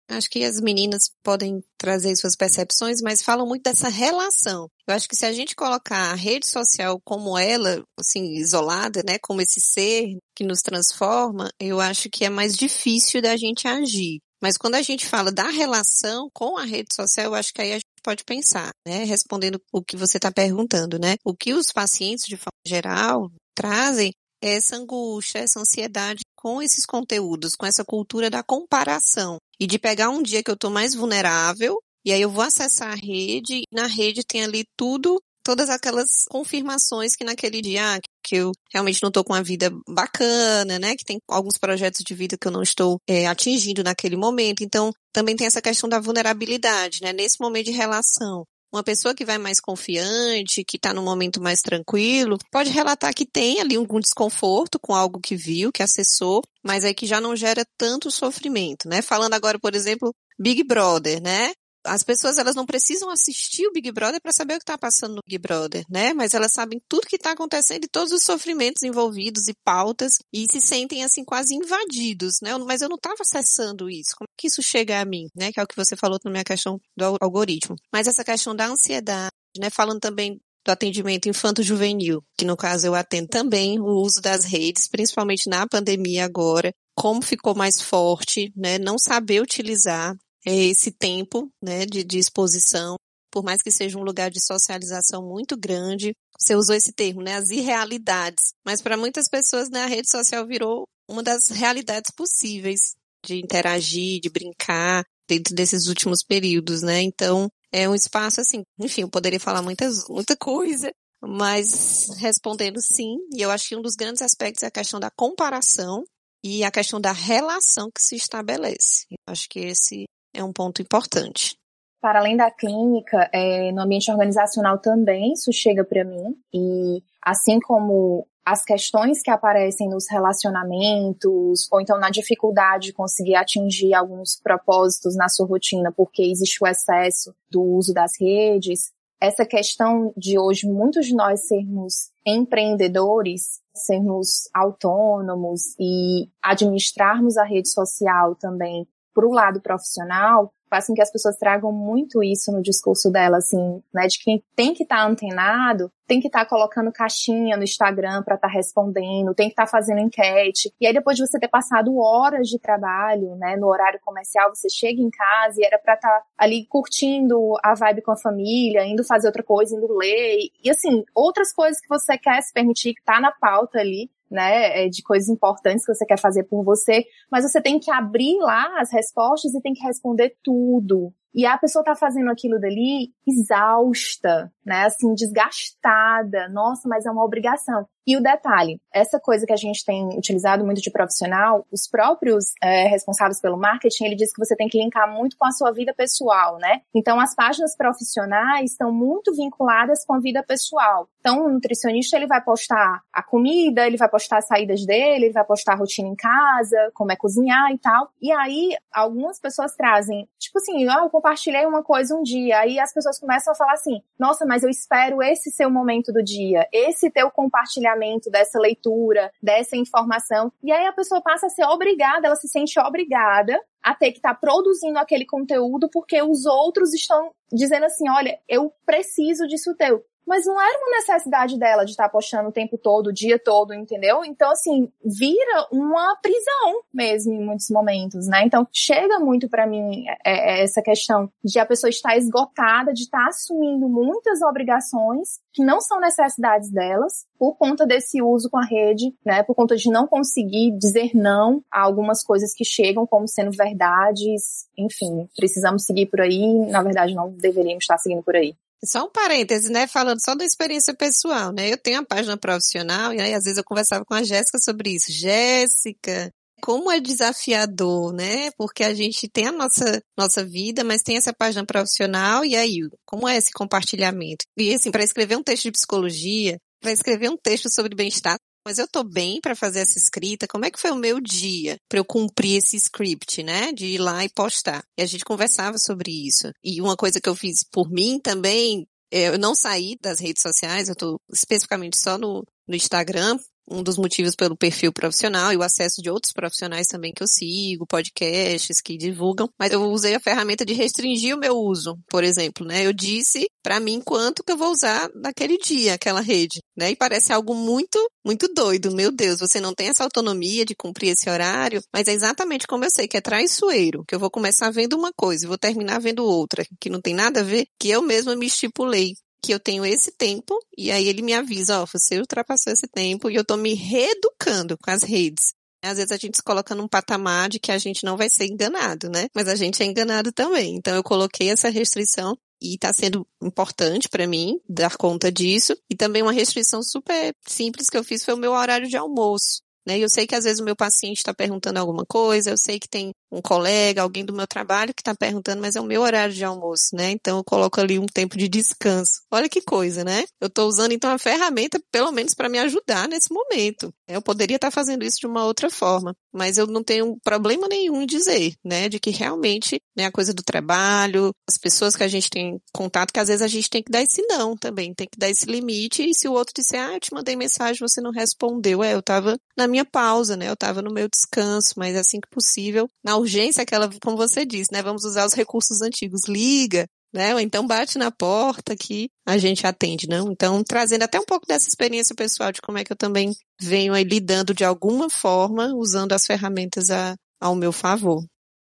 [0.09, 4.67] Acho que as meninas podem trazer suas percepções, mas falam muito dessa relação.
[4.87, 9.17] Eu acho que se a gente colocar a rede social como ela, assim, isolada, né,
[9.21, 14.19] como esse ser que nos transforma, eu acho que é mais difícil da gente agir.
[14.41, 17.79] Mas quando a gente fala da relação com a rede social, eu acho que aí
[18.03, 19.03] pode pensar, né?
[19.03, 21.15] Respondendo o que você está perguntando, né?
[21.23, 24.11] O que os pacientes, de forma geral, trazem
[24.43, 29.37] é essa angústia, essa ansiedade com esses conteúdos, com essa cultura da comparação.
[29.57, 32.91] E de pegar um dia que eu estou mais vulnerável, e aí eu vou acessar
[32.91, 37.99] a rede, e na rede tem ali tudo todas aquelas confirmações que naquele dia, ah,
[38.23, 40.95] que eu realmente não estou com uma vida bacana, né?
[40.95, 44.63] Que tem alguns projetos de vida que eu não estou é, atingindo naquele momento.
[44.63, 47.13] Então, também tem essa questão da vulnerabilidade, né?
[47.13, 48.45] Nesse momento de relação.
[48.73, 53.23] Uma pessoa que vai mais confiante, que está num momento mais tranquilo, pode relatar que
[53.23, 57.35] tem ali algum desconforto com algo que viu, que acessou, mas aí que já não
[57.35, 59.03] gera tanto sofrimento, né?
[59.03, 61.51] Falando agora, por exemplo, Big Brother, né?
[61.85, 65.15] As pessoas elas não precisam assistir o Big Brother para saber o que está passando
[65.15, 66.13] no Big Brother, né?
[66.13, 70.45] Mas elas sabem tudo que está acontecendo e todos os sofrimentos envolvidos e pautas e
[70.51, 72.57] se sentem assim quase invadidos, né?
[72.57, 74.11] Mas eu não estava acessando isso.
[74.17, 75.51] Como é que isso chega a mim, né?
[75.51, 77.75] Que é o que você falou na minha questão do algoritmo.
[77.91, 79.69] Mas essa questão da ansiedade, né?
[79.69, 84.87] Falando também do atendimento infanto-juvenil, que no caso eu atendo também o uso das redes,
[84.87, 88.77] principalmente na pandemia agora, como ficou mais forte, né?
[88.79, 90.15] Não saber utilizar
[90.45, 92.95] esse tempo né, de, de exposição,
[93.31, 96.13] por mais que seja um lugar de socialização muito grande.
[96.39, 97.35] Você usou esse termo, né?
[97.35, 98.53] As irrealidades.
[98.65, 104.19] Mas para muitas pessoas, né, a rede social virou uma das realidades possíveis de interagir,
[104.21, 107.01] de brincar dentro desses últimos períodos, né?
[107.01, 113.15] Então, é um espaço assim, enfim, eu poderia falar muitas, muita coisa, mas respondendo sim,
[113.33, 116.03] e eu acho que um dos grandes aspectos é a questão da comparação
[116.43, 119.05] e a questão da relação que se estabelece.
[119.09, 121.57] Eu acho que esse é um ponto importante.
[122.01, 127.59] Para além da clínica, é, no ambiente organizacional também isso chega para mim e assim
[127.61, 134.37] como as questões que aparecem nos relacionamentos, ou então na dificuldade de conseguir atingir alguns
[134.41, 138.91] propósitos na sua rotina, porque existe o excesso do uso das redes,
[139.21, 147.69] essa questão de hoje muitos de nós sermos empreendedores, sermos autônomos e administrarmos a rede
[147.69, 152.59] social também para o lado profissional, faz com que as pessoas tragam muito isso no
[152.59, 156.49] discurso dela, assim, né, de quem tem que estar tá antenado, tem que estar tá
[156.49, 160.73] colocando caixinha no Instagram para estar tá respondendo, tem que estar tá fazendo enquete.
[160.81, 164.67] E aí depois de você ter passado horas de trabalho, né, no horário comercial, você
[164.67, 168.83] chega em casa e era para estar tá ali curtindo a vibe com a família,
[168.83, 172.95] indo fazer outra coisa, indo ler, e assim, outras coisas que você quer se permitir
[172.95, 176.63] que tá na pauta ali, né, é, de coisas importantes que você quer fazer por
[176.63, 181.13] você, mas você tem que abrir lá as respostas e tem que responder tudo.
[181.33, 184.85] E a pessoa tá fazendo aquilo dali exausta, né?
[184.85, 186.47] Assim, desgastada.
[186.49, 187.87] Nossa, mas é uma obrigação.
[188.05, 192.51] E o detalhe, essa coisa que a gente tem utilizado muito de profissional, os próprios
[192.61, 195.71] é, responsáveis pelo marketing, ele diz que você tem que linkar muito com a sua
[195.71, 196.81] vida pessoal, né?
[196.93, 201.07] Então, as páginas profissionais estão muito vinculadas com a vida pessoal.
[201.21, 205.33] Então, o nutricionista, ele vai postar a comida, ele vai postar as saídas dele, ele
[205.33, 208.09] vai postar a rotina em casa, como é cozinhar e tal.
[208.21, 212.77] E aí, algumas pessoas trazem, tipo assim, ah, eu compartilhei uma coisa um dia, aí
[212.77, 216.21] as pessoas começam a falar assim, nossa, mas eu espero esse ser o momento do
[216.21, 220.51] dia, esse teu compartilhamento dessa leitura, dessa informação.
[220.61, 224.17] E aí a pessoa passa a ser obrigada, ela se sente obrigada a ter que
[224.17, 229.73] estar tá produzindo aquele conteúdo porque os outros estão dizendo assim, olha, eu preciso disso
[229.77, 230.03] teu.
[230.25, 233.37] Mas não era uma necessidade dela de estar tá postando o tempo todo, o dia
[233.37, 234.23] todo, entendeu?
[234.23, 238.43] Então, assim, vira uma prisão mesmo em muitos momentos, né?
[238.45, 243.03] Então, chega muito para mim é, é, essa questão de a pessoa estar esgotada, de
[243.03, 248.57] estar tá assumindo muitas obrigações que não são necessidades delas, por conta desse uso com
[248.57, 249.43] a rede, né?
[249.43, 254.67] Por conta de não conseguir dizer não a algumas coisas que chegam como sendo verdades.
[254.77, 256.53] Enfim, precisamos seguir por aí.
[256.69, 258.55] Na verdade, não deveríamos estar seguindo por aí.
[258.85, 259.87] Só um parêntese, né?
[259.87, 261.71] Falando só da experiência pessoal, né?
[261.71, 264.95] Eu tenho a página profissional e aí às vezes eu conversava com a Jéssica sobre
[264.95, 265.11] isso.
[265.11, 268.51] Jéssica, como é desafiador, né?
[268.57, 272.79] Porque a gente tem a nossa, nossa vida, mas tem essa página profissional e aí,
[273.05, 274.45] como é esse compartilhamento?
[274.57, 278.77] E assim, para escrever um texto de psicologia, para escrever um texto sobre bem-estar, mas
[278.77, 280.47] eu tô bem para fazer essa escrita.
[280.47, 283.71] Como é que foi o meu dia para eu cumprir esse script, né?
[283.71, 284.83] De ir lá e postar.
[284.97, 286.51] E a gente conversava sobre isso.
[286.63, 290.41] E uma coisa que eu fiz por mim também, é, eu não saí das redes
[290.41, 293.37] sociais, eu tô especificamente só no, no Instagram,
[293.69, 297.27] um dos motivos pelo perfil profissional e o acesso de outros profissionais também que eu
[297.27, 302.23] sigo, podcasts que divulgam, mas eu usei a ferramenta de restringir o meu uso, por
[302.23, 302.85] exemplo, né?
[302.85, 306.91] Eu disse para mim quanto que eu vou usar naquele dia aquela rede, né?
[306.91, 308.93] E parece algo muito, muito doido.
[308.93, 312.85] Meu Deus, você não tem essa autonomia de cumprir esse horário, mas é exatamente como
[312.85, 315.99] eu sei que é traiçoeiro, que eu vou começar vendo uma coisa e vou terminar
[315.99, 319.59] vendo outra, que não tem nada a ver, que eu mesma me estipulei que eu
[319.59, 323.35] tenho esse tempo, e aí ele me avisa, ó, oh, você ultrapassou esse tempo e
[323.35, 325.53] eu tô me reeducando com as redes.
[325.83, 328.45] Às vezes a gente se coloca num patamar de que a gente não vai ser
[328.45, 329.27] enganado, né?
[329.35, 330.77] Mas a gente é enganado também.
[330.77, 335.75] Então eu coloquei essa restrição e está sendo importante para mim dar conta disso.
[335.91, 339.61] E também uma restrição super simples que eu fiz foi o meu horário de almoço.
[339.85, 339.99] Né?
[339.99, 342.87] Eu sei que às vezes o meu paciente está perguntando alguma coisa, eu sei que
[342.87, 346.33] tem um colega, alguém do meu trabalho que está perguntando, mas é o meu horário
[346.33, 347.11] de almoço, né?
[347.11, 349.21] Então eu coloco ali um tempo de descanso.
[349.31, 350.23] Olha que coisa, né?
[350.39, 353.93] Eu estou usando então a ferramenta, pelo menos para me ajudar nesse momento.
[354.07, 357.67] Eu poderia estar tá fazendo isso de uma outra forma, mas eu não tenho problema
[357.67, 358.87] nenhum em dizer, né?
[358.87, 363.11] De que realmente, né, a coisa do trabalho, as pessoas que a gente tem contato,
[363.11, 365.45] que às vezes a gente tem que dar esse não também, tem que dar esse
[365.45, 368.93] limite, e se o outro disser, ah, eu te mandei mensagem, você não respondeu, é,
[368.93, 370.49] eu estava na minha pausa, né?
[370.49, 374.71] Eu estava no meu descanso, mas assim que possível, na urgência, aquela, como você disse,
[374.71, 374.81] né?
[374.81, 376.27] Vamos usar os recursos antigos.
[376.27, 377.33] Liga, né?
[377.33, 380.31] Ou então bate na porta que a gente atende, não?
[380.31, 383.93] Então, trazendo até um pouco dessa experiência pessoal de como é que eu também venho
[383.93, 388.23] aí lidando de alguma forma, usando as ferramentas a, ao meu favor.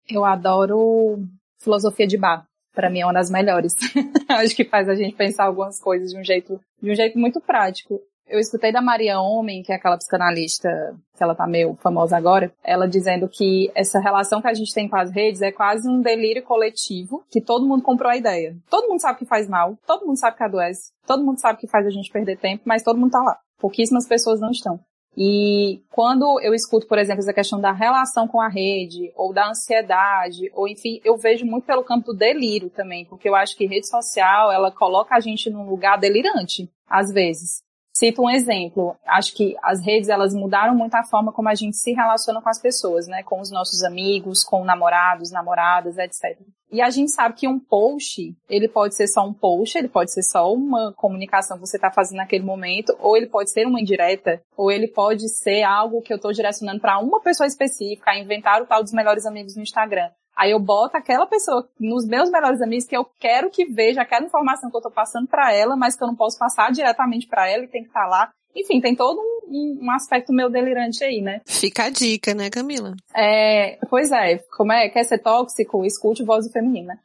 [0.09, 1.19] Eu adoro
[1.59, 2.47] filosofia de bar.
[2.73, 3.75] Para mim é uma das melhores.
[4.29, 7.41] Acho que faz a gente pensar algumas coisas de um jeito, de um jeito muito
[7.41, 8.01] prático.
[8.29, 10.69] Eu escutei da Maria Homem, que é aquela psicanalista
[11.17, 14.89] que ela tá meio famosa agora, ela dizendo que essa relação que a gente tem
[14.89, 18.57] com as redes é quase um delírio coletivo, que todo mundo comprou a ideia.
[18.69, 21.69] Todo mundo sabe que faz mal, todo mundo sabe que adoece, todo mundo sabe que
[21.69, 23.39] faz a gente perder tempo, mas todo mundo tá lá.
[23.59, 24.81] Pouquíssimas pessoas não estão.
[25.17, 29.49] E quando eu escuto, por exemplo, essa questão da relação com a rede, ou da
[29.49, 33.67] ansiedade, ou enfim, eu vejo muito pelo campo do delírio também, porque eu acho que
[33.67, 37.66] rede social, ela coloca a gente num lugar delirante, às vezes.
[37.99, 38.95] Cito um exemplo.
[39.07, 42.49] Acho que as redes elas mudaram muito a forma como a gente se relaciona com
[42.51, 43.23] as pessoas, né?
[43.23, 46.39] Com os nossos amigos, com namorados, namoradas, etc.
[46.71, 50.13] E a gente sabe que um post, ele pode ser só um post, ele pode
[50.13, 53.81] ser só uma comunicação que você está fazendo naquele momento, ou ele pode ser uma
[53.81, 58.61] indireta, ou ele pode ser algo que eu estou direcionando para uma pessoa específica, inventar
[58.61, 60.11] o tal dos melhores amigos no Instagram.
[60.37, 64.27] Aí eu boto aquela pessoa nos meus melhores amigos que eu quero que veja aquela
[64.27, 67.49] informação que eu tô passando para ela, mas que eu não posso passar diretamente para
[67.49, 68.33] ela e tem que estar tá lá.
[68.55, 71.41] Enfim, tem todo um, um, aspecto meu delirante aí, né?
[71.47, 72.95] Fica a dica, né, Camila?
[73.15, 76.99] É, pois é, como é, quer ser tóxico, escute voz feminina.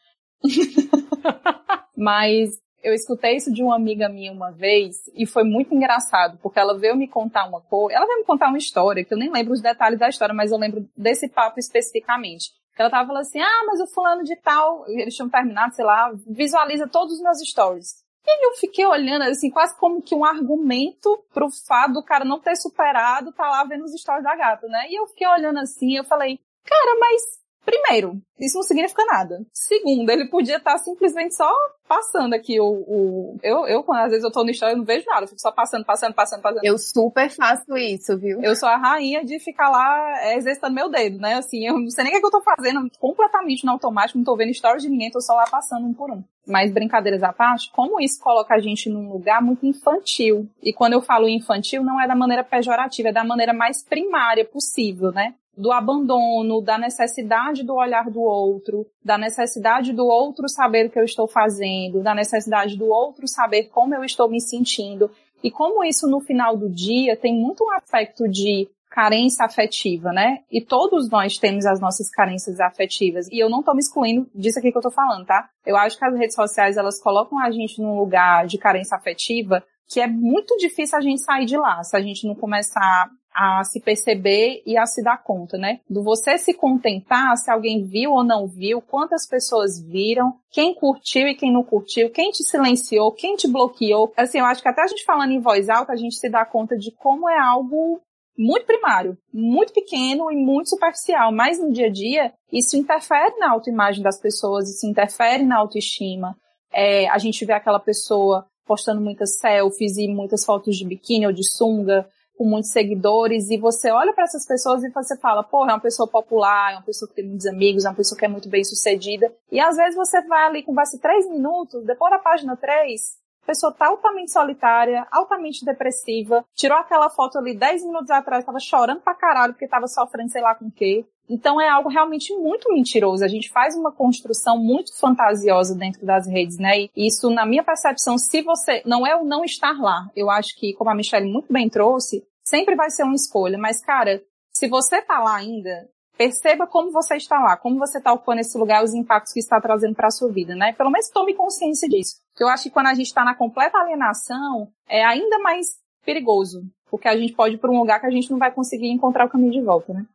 [1.95, 2.49] mas
[2.83, 6.77] eu escutei isso de uma amiga minha uma vez e foi muito engraçado, porque ela
[6.77, 9.53] veio me contar uma coisa, ela veio me contar uma história, que eu nem lembro
[9.53, 12.49] os detalhes da história, mas eu lembro desse papo especificamente.
[12.81, 16.11] Ela tava falando assim, ah, mas o fulano de tal, eles tinham terminado, sei lá,
[16.27, 18.01] visualiza todos os meus stories.
[18.25, 22.39] E eu fiquei olhando, assim, quase como que um argumento pro fato do cara não
[22.39, 24.87] ter superado, tá lá vendo os stories da gata, né?
[24.89, 29.45] E eu fiquei olhando assim, eu falei, cara, mas Primeiro, isso não significa nada.
[29.53, 31.49] Segundo, ele podia estar simplesmente só
[31.87, 32.65] passando aqui o.
[32.65, 33.39] o...
[33.43, 35.51] Eu, eu, às vezes eu tô no história, eu não vejo nada, eu fico só
[35.51, 36.63] passando, passando, passando, passando.
[36.63, 38.41] Eu super faço isso, viu?
[38.41, 41.35] Eu sou a rainha de ficar lá é, exercitando meu dedo, né?
[41.35, 44.25] Assim, eu não sei nem o que, é eu tô fazendo, completamente no automático, não
[44.25, 46.23] tô vendo stories de ninguém, tô só lá passando um por um.
[46.47, 50.49] Mas brincadeiras à parte, como isso coloca a gente num lugar muito infantil.
[50.63, 54.43] E quando eu falo infantil, não é da maneira pejorativa, é da maneira mais primária
[54.43, 55.35] possível, né?
[55.55, 60.99] Do abandono, da necessidade do olhar do outro, da necessidade do outro saber o que
[60.99, 65.11] eu estou fazendo, da necessidade do outro saber como eu estou me sentindo.
[65.43, 70.39] E como isso no final do dia tem muito um aspecto de carência afetiva, né?
[70.51, 73.27] E todos nós temos as nossas carências afetivas.
[73.31, 75.49] E eu não estou me excluindo disso aqui que eu estou falando, tá?
[75.65, 79.63] Eu acho que as redes sociais, elas colocam a gente num lugar de carência afetiva
[79.91, 83.63] que é muito difícil a gente sair de lá se a gente não começar a
[83.63, 85.79] se perceber e a se dar conta, né?
[85.89, 91.27] Do você se contentar se alguém viu ou não viu, quantas pessoas viram, quem curtiu
[91.27, 94.11] e quem não curtiu, quem te silenciou, quem te bloqueou.
[94.17, 96.45] Assim, eu acho que até a gente falando em voz alta, a gente se dá
[96.45, 98.01] conta de como é algo
[98.37, 103.51] muito primário, muito pequeno e muito superficial, mas no dia a dia isso interfere na
[103.51, 106.35] autoimagem das pessoas, isso interfere na autoestima.
[106.73, 111.33] É, a gente vê aquela pessoa postando muitas selfies e muitas fotos de biquíni ou
[111.33, 115.63] de sunga, com muitos seguidores e você olha para essas pessoas e você fala, pô,
[115.63, 118.25] é uma pessoa popular, é uma pessoa que tem muitos amigos, é uma pessoa que
[118.25, 119.31] é muito bem sucedida.
[119.51, 123.87] E às vezes você vai ali, conversa três minutos, depois da página três, pessoa tá
[123.87, 129.53] altamente solitária, altamente depressiva, tirou aquela foto ali 10 minutos atrás, tava chorando pra caralho
[129.53, 131.05] porque tava sofrendo sei lá com o quê.
[131.31, 133.23] Então é algo realmente muito mentiroso.
[133.23, 136.81] A gente faz uma construção muito fantasiosa dentro das redes, né?
[136.81, 140.53] E isso, na minha percepção, se você não é o não estar lá, eu acho
[140.59, 143.57] que, como a Michelle muito bem trouxe, sempre vai ser uma escolha.
[143.57, 148.11] Mas, cara, se você tá lá ainda, perceba como você está lá, como você está
[148.11, 150.73] ocupando esse lugar, os impactos que está trazendo para a sua vida, né?
[150.73, 152.17] Pelo menos tome consciência disso.
[152.33, 155.67] Porque eu acho que quando a gente está na completa alienação, é ainda mais
[156.05, 156.63] perigoso.
[156.89, 159.27] Porque a gente pode ir para um lugar que a gente não vai conseguir encontrar
[159.27, 160.05] o caminho de volta, né?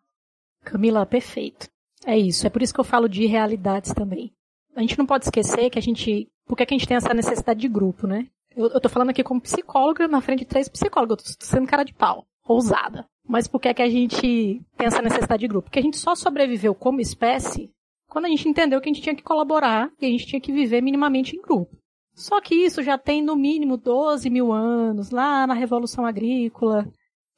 [0.66, 1.68] Camila, perfeito.
[2.05, 2.46] É isso.
[2.46, 4.33] É por isso que eu falo de realidades também.
[4.74, 6.29] A gente não pode esquecer que a gente.
[6.44, 8.26] Por que a gente tem essa necessidade de grupo, né?
[8.55, 11.31] Eu, eu tô falando aqui como psicóloga na frente de três psicólogos.
[11.31, 12.26] Eu tô sendo cara de pau.
[12.44, 13.07] Ousada.
[13.29, 15.66] Mas por que, é que a gente tem essa necessidade de grupo?
[15.66, 17.70] Porque a gente só sobreviveu como espécie
[18.09, 20.52] quando a gente entendeu que a gente tinha que colaborar e a gente tinha que
[20.52, 21.76] viver minimamente em grupo.
[22.14, 26.88] Só que isso já tem no mínimo 12 mil anos, lá na Revolução Agrícola.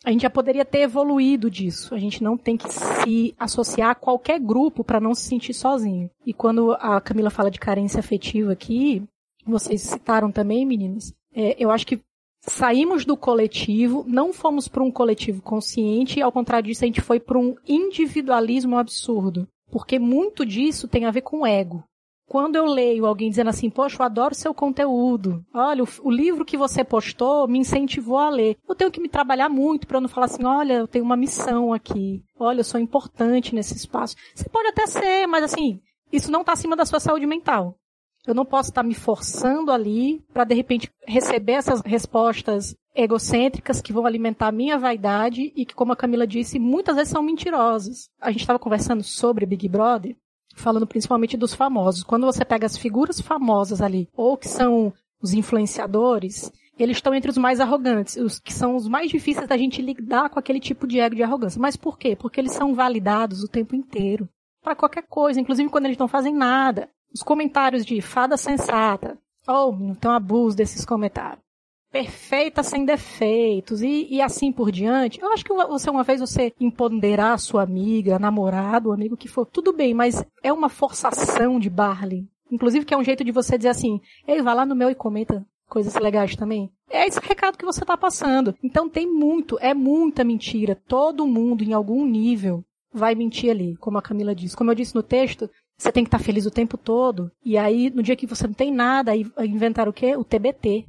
[0.04, 1.94] A gente já poderia ter evoluído disso.
[1.94, 6.10] A gente não tem que se associar a qualquer grupo para não se sentir sozinho.
[6.24, 9.02] E quando a Camila fala de carência afetiva aqui,
[9.44, 12.00] vocês citaram também, meninas, é, eu acho que
[12.40, 17.00] saímos do coletivo, não fomos para um coletivo consciente, e ao contrário disso, a gente
[17.00, 19.48] foi para um individualismo absurdo.
[19.70, 21.84] Porque muito disso tem a ver com ego.
[22.28, 25.42] Quando eu leio alguém dizendo assim, poxa, eu adoro seu conteúdo.
[25.54, 28.56] Olha, o, o livro que você postou me incentivou a ler.
[28.68, 31.72] Eu tenho que me trabalhar muito para não falar assim, olha, eu tenho uma missão
[31.72, 32.22] aqui.
[32.38, 34.14] Olha, eu sou importante nesse espaço.
[34.34, 35.80] Você pode até ser, mas assim,
[36.12, 37.78] isso não está acima da sua saúde mental.
[38.26, 43.92] Eu não posso estar me forçando ali para de repente receber essas respostas egocêntricas que
[43.92, 48.10] vão alimentar a minha vaidade e que, como a Camila disse, muitas vezes são mentirosas.
[48.20, 50.14] A gente estava conversando sobre Big Brother,
[50.58, 52.02] falando principalmente dos famosos.
[52.02, 54.92] Quando você pega as figuras famosas ali, ou que são
[55.22, 59.56] os influenciadores, eles estão entre os mais arrogantes, os que são os mais difíceis da
[59.56, 61.60] gente lidar com aquele tipo de ego de arrogância.
[61.60, 62.14] Mas por quê?
[62.14, 64.28] Porque eles são validados o tempo inteiro.
[64.62, 66.88] Para qualquer coisa, inclusive quando eles não fazem nada.
[67.12, 69.18] Os comentários de fada sensata.
[69.46, 71.47] Oh, então abuso desses comentários.
[71.90, 75.20] Perfeita sem defeitos e, e assim por diante.
[75.20, 79.46] Eu acho que você uma vez você empoderar a sua amiga, namorado, amigo que for,
[79.46, 82.26] tudo bem, mas é uma forçação de Barley.
[82.50, 84.94] Inclusive que é um jeito de você dizer assim, ei, vai lá no meu e
[84.94, 86.70] comenta coisas legais também.
[86.90, 88.54] É esse recado que você está passando.
[88.62, 90.80] Então tem muito, é muita mentira.
[90.88, 94.56] Todo mundo, em algum nível, vai mentir ali, como a Camila disse.
[94.56, 97.30] Como eu disse no texto, você tem que estar feliz o tempo todo.
[97.44, 100.16] E aí, no dia que você não tem nada, aí inventaram o quê?
[100.16, 100.86] O TBT.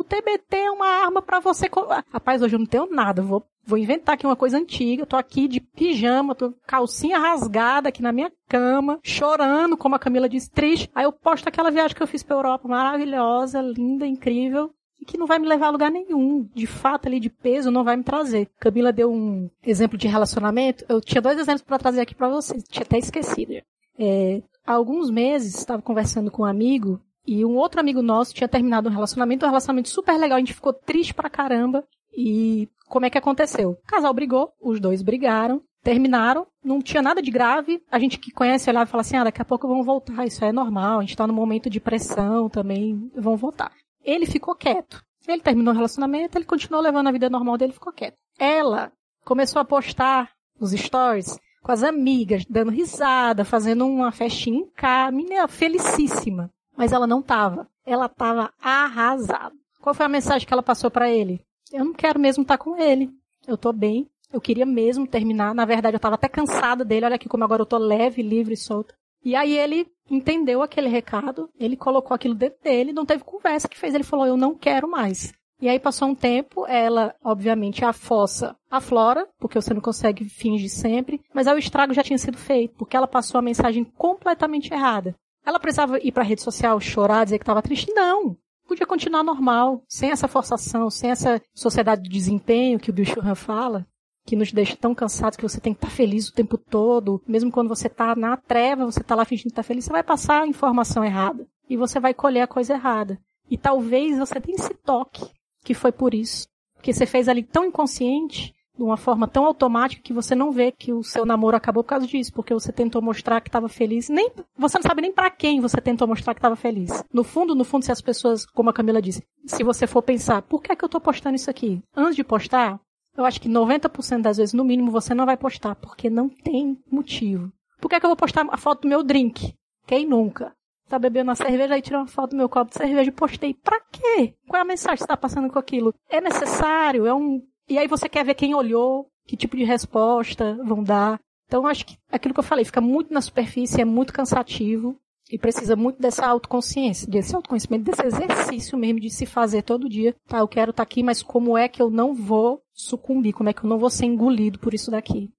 [0.00, 1.68] O TBT é uma arma para você.
[2.10, 3.20] Rapaz, hoje eu não tenho nada.
[3.20, 5.04] Vou, vou inventar aqui uma coisa antiga.
[5.04, 10.26] Tô aqui de pijama, tô calcinha rasgada aqui na minha cama, chorando, como a Camila
[10.26, 10.90] disse, triste.
[10.94, 15.18] Aí eu posto aquela viagem que eu fiz pra Europa, maravilhosa, linda, incrível e que
[15.18, 16.48] não vai me levar a lugar nenhum.
[16.54, 18.48] De fato, ali de peso, não vai me trazer.
[18.58, 20.82] Camila deu um exemplo de relacionamento.
[20.88, 22.64] Eu tinha dois exemplos para trazer aqui para vocês.
[22.70, 23.52] Tinha até esquecido.
[23.98, 26.98] É, há alguns meses, estava conversando com um amigo
[27.32, 30.52] e um outro amigo nosso tinha terminado um relacionamento, um relacionamento super legal, a gente
[30.52, 31.84] ficou triste pra caramba.
[32.12, 33.70] E como é que aconteceu?
[33.70, 37.80] O casal brigou, os dois brigaram, terminaram, não tinha nada de grave.
[37.88, 40.44] A gente que conhece olhava e fala assim: ah, daqui a pouco vão voltar, isso
[40.44, 43.70] é normal, a gente tá num momento de pressão também, vão voltar.
[44.02, 45.00] Ele ficou quieto.
[45.28, 48.16] Ele terminou o relacionamento, ele continuou levando a vida normal dele, ficou quieto.
[48.40, 48.90] Ela
[49.24, 55.12] começou a postar os stories com as amigas, dando risada, fazendo uma festinha em casa,
[55.12, 56.50] menina felicíssima.
[56.80, 57.68] Mas ela não tava.
[57.84, 59.54] Ela tava arrasada.
[59.82, 61.38] Qual foi a mensagem que ela passou para ele?
[61.70, 63.10] Eu não quero mesmo estar tá com ele.
[63.46, 64.08] Eu tô bem.
[64.32, 65.54] Eu queria mesmo terminar.
[65.54, 67.04] Na verdade, eu tava até cansada dele.
[67.04, 68.94] Olha aqui como agora eu tô leve, livre e solta.
[69.22, 73.78] E aí ele entendeu aquele recado, ele colocou aquilo dentro dele, não teve conversa que
[73.78, 73.94] fez.
[73.94, 75.34] Ele falou, eu não quero mais.
[75.60, 80.70] E aí passou um tempo, ela, obviamente, a fossa aflora, porque você não consegue fingir
[80.70, 84.72] sempre, mas aí o estrago já tinha sido feito, porque ela passou a mensagem completamente
[84.72, 85.14] errada.
[85.44, 87.92] Ela precisava ir para a rede social chorar, dizer que estava triste?
[87.92, 88.36] Não.
[88.66, 93.34] Podia continuar normal, sem essa forçação, sem essa sociedade de desempenho que o Bill Churran
[93.34, 93.86] fala,
[94.24, 97.20] que nos deixa tão cansados que você tem que estar tá feliz o tempo todo.
[97.26, 100.04] Mesmo quando você está na treva, você está lá fingindo estar tá feliz, você vai
[100.04, 101.46] passar a informação errada.
[101.68, 103.18] E você vai colher a coisa errada.
[103.50, 105.28] E talvez você tenha esse toque
[105.64, 106.46] que foi por isso.
[106.74, 110.72] Porque você fez ali tão inconsciente, de uma forma tão automática que você não vê
[110.72, 114.08] que o seu namoro acabou por causa disso, porque você tentou mostrar que estava feliz.
[114.08, 117.04] Nem você não sabe nem para quem você tentou mostrar que estava feliz.
[117.12, 120.40] No fundo, no fundo, se as pessoas, como a Camila disse, se você for pensar,
[120.40, 121.82] por que é que eu tô postando isso aqui?
[121.94, 122.80] Antes de postar,
[123.14, 126.78] eu acho que 90% das vezes, no mínimo, você não vai postar, porque não tem
[126.90, 127.52] motivo.
[127.82, 129.54] Por que é que eu vou postar a foto do meu drink?
[129.86, 130.54] Quem nunca?
[130.90, 133.54] tá bebendo uma cerveja, aí tirei uma foto do meu copo de cerveja e postei.
[133.54, 134.34] Pra quê?
[134.48, 135.94] Qual é a mensagem que você tá passando com aquilo?
[136.08, 137.06] É necessário?
[137.06, 137.40] É um.
[137.70, 141.20] E aí você quer ver quem olhou, que tipo de resposta vão dar.
[141.46, 144.96] Então, acho que aquilo que eu falei fica muito na superfície, é muito cansativo.
[145.30, 150.16] E precisa muito dessa autoconsciência, desse autoconhecimento, desse exercício mesmo de se fazer todo dia.
[150.26, 153.32] Tá, eu quero estar tá aqui, mas como é que eu não vou sucumbir?
[153.32, 155.30] Como é que eu não vou ser engolido por isso daqui?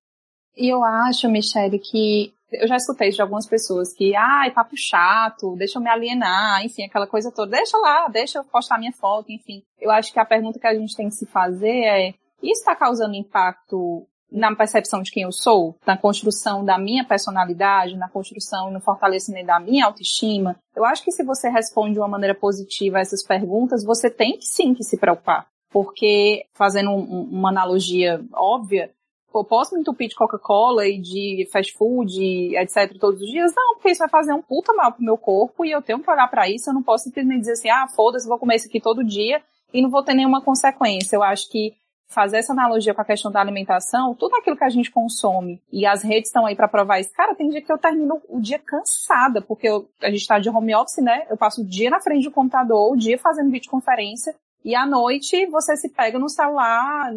[0.56, 4.76] E eu acho, Michelle, que eu já escutei de algumas pessoas que, ai, ah, papo
[4.78, 7.52] chato, deixa eu me alienar, enfim, aquela coisa toda.
[7.58, 9.64] Deixa lá, deixa eu postar minha foto, enfim.
[9.80, 12.76] Eu acho que a pergunta que a gente tem que se fazer é, isso está
[12.76, 18.70] causando impacto na percepção de quem eu sou, na construção da minha personalidade, na construção
[18.70, 22.34] e no fortalecimento da minha autoestima, eu acho que se você responde de uma maneira
[22.34, 25.48] positiva a essas perguntas, você tem que sim que se preocupar.
[25.70, 28.92] Porque, fazendo um, uma analogia óbvia,
[29.34, 33.54] eu posso me entupir de Coca-Cola e de fast food, etc, todos os dias?
[33.56, 36.12] Não, porque isso vai fazer um puta mal pro meu corpo e eu tenho que
[36.12, 38.82] olhar para isso, eu não posso simplesmente dizer assim, ah, foda-se, vou comer isso aqui
[38.82, 39.42] todo dia
[39.74, 41.16] e não vou ter nenhuma consequência.
[41.16, 41.74] Eu acho que
[42.12, 45.86] fazer essa analogia com a questão da alimentação, tudo aquilo que a gente consome, e
[45.86, 47.14] as redes estão aí para provar isso.
[47.14, 50.50] Cara, tem dia que eu termino o dia cansada, porque eu, a gente está de
[50.50, 51.26] home office, né?
[51.30, 55.46] Eu passo o dia na frente do computador, o dia fazendo videoconferência, e à noite
[55.48, 57.12] você se pega no celular,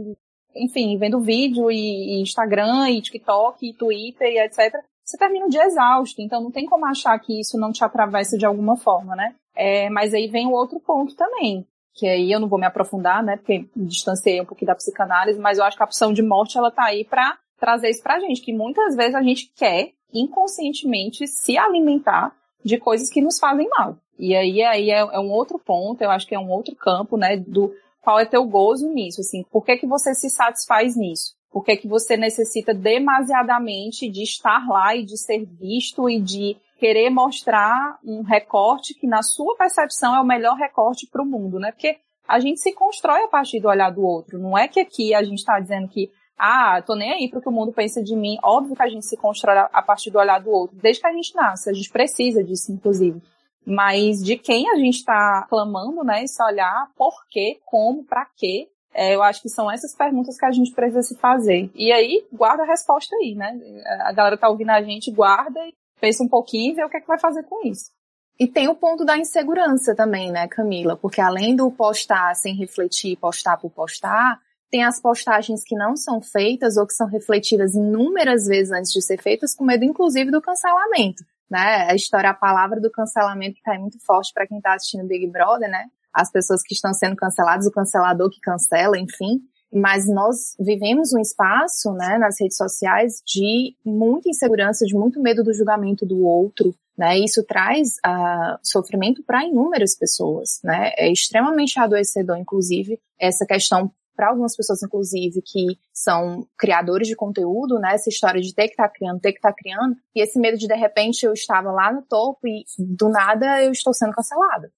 [0.54, 4.80] enfim, vendo vídeo e, e Instagram e TikTok e Twitter e etc.
[5.04, 8.38] Você termina o dia exausto, então não tem como achar que isso não te atravessa
[8.38, 9.34] de alguma forma, né?
[9.56, 13.22] É, mas aí vem o outro ponto também que aí eu não vou me aprofundar,
[13.22, 16.22] né, porque me distanciei um pouquinho da psicanálise, mas eu acho que a opção de
[16.22, 19.92] morte, ela tá aí para trazer isso pra gente, que muitas vezes a gente quer
[20.12, 22.34] inconscientemente se alimentar
[22.64, 23.96] de coisas que nos fazem mal.
[24.18, 27.16] E aí, aí é, é um outro ponto, eu acho que é um outro campo,
[27.16, 31.34] né, do qual é teu gozo nisso, assim, por que que você se satisfaz nisso?
[31.50, 36.56] Por que que você necessita demasiadamente de estar lá e de ser visto e de
[36.84, 41.58] querer mostrar um recorte que, na sua percepção, é o melhor recorte para o mundo,
[41.58, 41.72] né?
[41.72, 41.96] Porque
[42.28, 44.38] a gente se constrói a partir do olhar do outro.
[44.38, 47.42] Não é que aqui a gente está dizendo que, ah, tô nem aí para o
[47.42, 48.36] que o mundo pensa de mim.
[48.42, 51.12] Óbvio que a gente se constrói a partir do olhar do outro, desde que a
[51.12, 51.70] gente nasce.
[51.70, 53.18] A gente precisa disso, inclusive.
[53.64, 56.22] Mas de quem a gente está clamando, né?
[56.22, 60.44] Esse olhar, por quê, como, para quê, é, eu acho que são essas perguntas que
[60.44, 61.70] a gente precisa se fazer.
[61.74, 63.58] E aí, guarda a resposta aí, né?
[64.02, 65.60] A galera tá ouvindo a gente, guarda
[66.00, 67.90] pensa um pouquinho e vê o que, é que vai fazer com isso.
[68.38, 70.96] E tem o ponto da insegurança também, né, Camila?
[70.96, 74.40] Porque além do postar sem refletir, postar por postar,
[74.70, 79.00] tem as postagens que não são feitas ou que são refletidas inúmeras vezes antes de
[79.00, 81.24] ser feitas, com medo, inclusive, do cancelamento.
[81.48, 81.86] Né?
[81.88, 85.28] A história, a palavra do cancelamento que está muito forte para quem está assistindo Big
[85.28, 85.84] Brother, né?
[86.12, 89.42] As pessoas que estão sendo canceladas, o cancelador que cancela, enfim
[89.74, 95.42] mas nós vivemos um espaço, né, nas redes sociais de muita insegurança, de muito medo
[95.42, 97.18] do julgamento do outro, né?
[97.18, 100.92] Isso traz uh, sofrimento para inúmeras pessoas, né?
[100.96, 107.80] É extremamente adoecedor, inclusive, essa questão para algumas pessoas, inclusive, que são criadores de conteúdo,
[107.80, 107.94] né?
[107.94, 110.38] Essa história de ter que estar tá criando, ter que estar tá criando, e esse
[110.38, 114.12] medo de de repente eu estava lá no topo e do nada eu estou sendo
[114.12, 114.70] cancelada.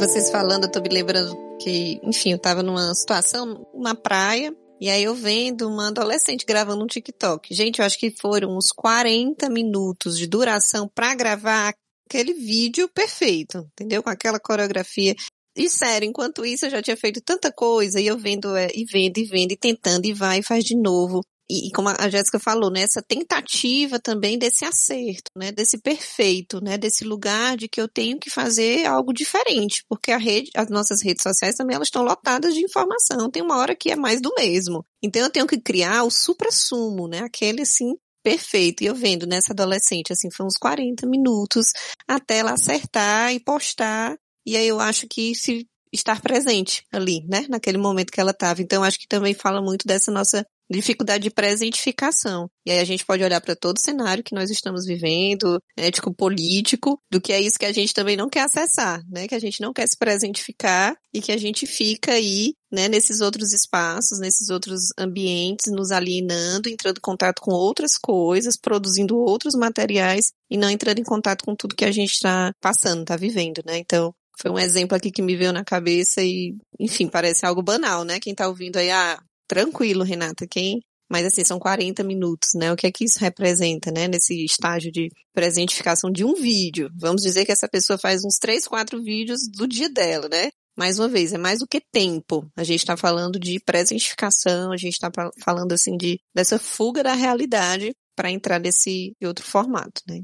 [0.00, 4.88] Vocês falando, eu tô me lembrando que, enfim, eu tava numa situação na praia, e
[4.88, 7.54] aí eu vendo uma adolescente gravando um TikTok.
[7.54, 11.74] Gente, eu acho que foram uns 40 minutos de duração para gravar
[12.08, 14.02] aquele vídeo perfeito, entendeu?
[14.02, 15.14] Com aquela coreografia.
[15.54, 18.86] E sério, enquanto isso eu já tinha feito tanta coisa, e eu vendo, é, e
[18.86, 21.20] vendo, e vendo, e tentando, e vai, e faz de novo
[21.50, 26.78] e, como a Jéssica falou, né, essa tentativa também desse acerto, né, desse perfeito, né,
[26.78, 31.02] desse lugar de que eu tenho que fazer algo diferente, porque a rede, as nossas
[31.02, 34.32] redes sociais também elas estão lotadas de informação, tem uma hora que é mais do
[34.38, 34.84] mesmo.
[35.02, 38.82] Então eu tenho que criar o supra-sumo, né, aquele assim perfeito.
[38.82, 41.72] E eu vendo nessa adolescente, assim, foi uns 40 minutos
[42.06, 44.16] até ela acertar e postar.
[44.46, 48.62] E aí eu acho que se estar presente ali, né, naquele momento que ela estava.
[48.62, 52.48] Então acho que também fala muito dessa nossa dificuldade de presentificação.
[52.64, 56.14] E aí a gente pode olhar para todo o cenário que nós estamos vivendo, ético
[56.14, 59.26] político, do que é isso que a gente também não quer acessar, né?
[59.26, 63.20] Que a gente não quer se presentificar e que a gente fica aí, né, nesses
[63.20, 69.54] outros espaços, nesses outros ambientes, nos alienando, entrando em contato com outras coisas, produzindo outros
[69.54, 73.60] materiais e não entrando em contato com tudo que a gente está passando, está vivendo,
[73.66, 73.78] né?
[73.78, 78.04] Então, foi um exemplo aqui que me veio na cabeça e, enfim, parece algo banal,
[78.04, 78.18] né?
[78.18, 79.20] Quem tá ouvindo aí, ah,
[79.50, 80.80] tranquilo, Renata, quem
[81.10, 82.72] mas assim, são 40 minutos, né?
[82.72, 84.06] O que é que isso representa, né?
[84.06, 86.88] Nesse estágio de presentificação de um vídeo.
[86.96, 90.50] Vamos dizer que essa pessoa faz uns 3, 4 vídeos do dia dela, né?
[90.78, 92.48] mais uma vez, é mais do que tempo.
[92.56, 95.10] A gente está falando de presentificação, a gente está
[95.44, 100.22] falando assim de dessa fuga da realidade para entrar nesse outro formato, né?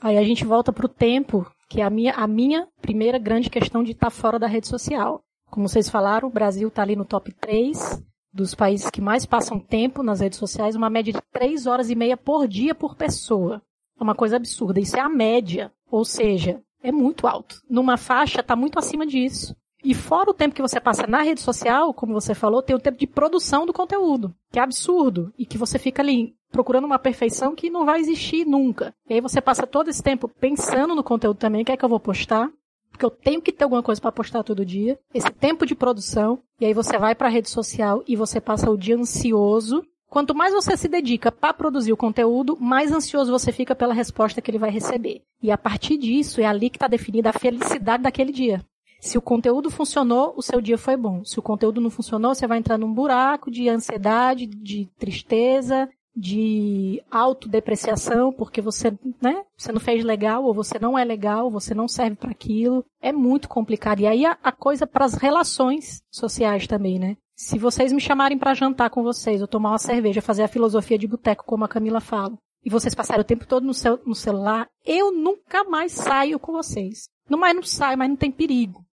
[0.00, 3.50] Aí a gente volta para o tempo, que é a minha, a minha primeira grande
[3.50, 5.22] questão de estar tá fora da rede social.
[5.50, 8.02] Como vocês falaram, o Brasil está ali no top 3
[8.34, 11.94] dos países que mais passam tempo nas redes sociais, uma média de 3 horas e
[11.94, 13.62] meia por dia por pessoa.
[13.98, 14.80] É uma coisa absurda.
[14.80, 15.72] Isso é a média.
[15.88, 17.62] Ou seja, é muito alto.
[17.70, 19.54] Numa faixa está muito acima disso.
[19.84, 22.80] E fora o tempo que você passa na rede social, como você falou, tem o
[22.80, 25.32] tempo de produção do conteúdo, que é absurdo.
[25.38, 28.94] E que você fica ali procurando uma perfeição que não vai existir nunca.
[29.08, 31.84] E aí você passa todo esse tempo pensando no conteúdo também, o que é que
[31.84, 32.50] eu vou postar,
[32.94, 34.96] porque eu tenho que ter alguma coisa para postar todo dia.
[35.12, 38.70] Esse tempo de produção, e aí você vai para a rede social e você passa
[38.70, 39.84] o dia ansioso.
[40.08, 44.40] Quanto mais você se dedica para produzir o conteúdo, mais ansioso você fica pela resposta
[44.40, 45.22] que ele vai receber.
[45.42, 48.64] E a partir disso é ali que está definida a felicidade daquele dia.
[49.00, 51.24] Se o conteúdo funcionou, o seu dia foi bom.
[51.24, 57.02] Se o conteúdo não funcionou, você vai entrar num buraco de ansiedade, de tristeza, de
[57.10, 61.88] autodepreciação, porque você, né, você não fez legal, ou você não é legal, você não
[61.88, 62.84] serve para aquilo.
[63.00, 64.00] É muito complicado.
[64.00, 67.16] E aí a, a coisa para as relações sociais também, né?
[67.36, 70.98] Se vocês me chamarem para jantar com vocês, ou tomar uma cerveja, fazer a filosofia
[70.98, 74.14] de boteco, como a Camila fala, e vocês passarem o tempo todo no, seu, no
[74.14, 77.08] celular, eu nunca mais saio com vocês.
[77.28, 78.84] Não mais não saio, mas não tem perigo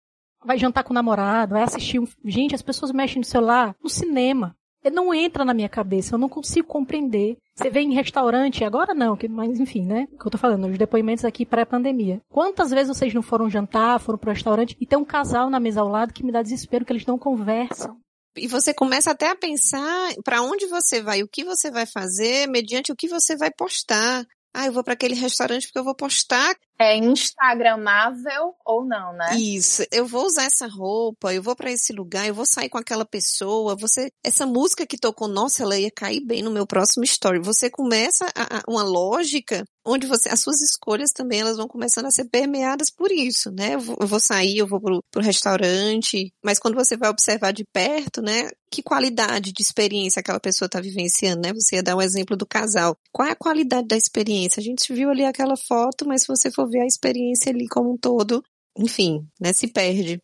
[0.45, 2.07] vai jantar com o namorado, vai assistir um.
[2.25, 4.57] Gente, as pessoas mexem no celular no cinema.
[4.85, 7.37] Ele não entra na minha cabeça, eu não consigo compreender.
[7.55, 10.09] Você vê em restaurante, agora não, mas enfim, né?
[10.13, 12.21] O que eu tô falando, os depoimentos aqui pré-pandemia.
[12.31, 15.81] Quantas vezes vocês não foram jantar, foram pro restaurante e tem um casal na mesa
[15.83, 17.99] ao lado que me dá desespero que eles não conversam.
[18.37, 22.49] E você começa até a pensar para onde você vai, o que você vai fazer,
[22.49, 24.25] mediante o que você vai postar.
[24.55, 26.57] Ah, eu vou para aquele restaurante porque eu vou postar.
[26.81, 29.37] É instagramável ou não, né?
[29.37, 29.85] Isso.
[29.93, 33.05] Eu vou usar essa roupa, eu vou para esse lugar, eu vou sair com aquela
[33.05, 33.77] pessoa.
[33.77, 37.39] Você, essa música que tocou, nossa, ela ia cair bem no meu próximo story.
[37.41, 42.07] Você começa a, a, uma lógica onde você, as suas escolhas também elas vão começando
[42.07, 43.75] a ser permeadas por isso, né?
[43.75, 47.53] Eu vou, eu vou sair, eu vou pro, pro restaurante, mas quando você vai observar
[47.53, 48.49] de perto, né?
[48.71, 51.53] Que qualidade de experiência aquela pessoa está vivenciando, né?
[51.53, 52.97] Você ia dar um exemplo do casal.
[53.13, 54.61] Qual é a qualidade da experiência?
[54.61, 57.93] A gente viu ali aquela foto, mas se você for ver a experiência ali como
[57.93, 58.43] um todo,
[58.79, 59.53] enfim, né?
[59.53, 60.21] Se perde.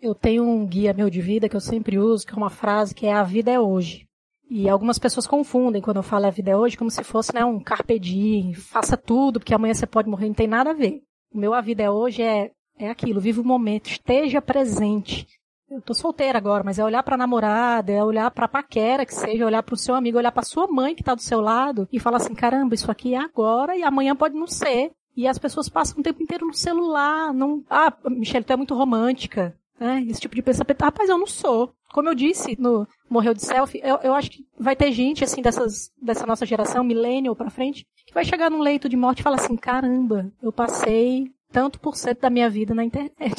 [0.00, 2.94] Eu tenho um guia meu de vida que eu sempre uso, que é uma frase
[2.94, 4.06] que é a vida é hoje.
[4.50, 7.44] E algumas pessoas confundem quando eu falo a vida é hoje como se fosse né,
[7.44, 11.02] um carpe diem, faça tudo, porque amanhã você pode morrer, não tem nada a ver.
[11.32, 15.26] O meu a vida é hoje é, é aquilo, viva o momento, esteja presente.
[15.70, 19.46] Eu tô solteira agora, mas é olhar pra namorada, é olhar pra paquera que seja,
[19.46, 22.18] olhar pro seu amigo, olhar pra sua mãe que tá do seu lado e falar
[22.18, 24.92] assim, caramba, isso aqui é agora e amanhã pode não ser.
[25.16, 27.64] E as pessoas passam o tempo inteiro no celular, não...
[27.70, 29.56] Ah, Michelle, tu é muito romântica.
[29.78, 30.04] Né?
[30.08, 30.80] Esse tipo de pensamento.
[30.80, 31.72] Rapaz, eu não sou.
[31.92, 35.40] Como eu disse no Morreu de Selfie, eu, eu acho que vai ter gente, assim,
[35.40, 39.22] dessas, dessa nossa geração, millennial pra frente, que vai chegar num leito de morte e
[39.22, 43.36] falar assim, caramba, eu passei tanto por cento da minha vida na internet.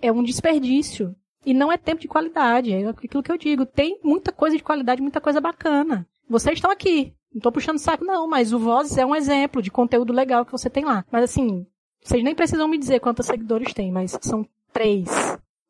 [0.00, 1.14] É um desperdício.
[1.44, 2.72] E não é tempo de qualidade.
[2.72, 3.66] É aquilo que eu digo.
[3.66, 6.06] Tem muita coisa de qualidade, muita coisa bacana.
[6.28, 7.14] Vocês estão aqui.
[7.32, 10.52] Não tô puxando saco, não, mas o Vozes é um exemplo de conteúdo legal que
[10.52, 11.04] você tem lá.
[11.10, 11.66] Mas assim,
[12.02, 15.08] vocês nem precisam me dizer quantos seguidores tem, mas são três.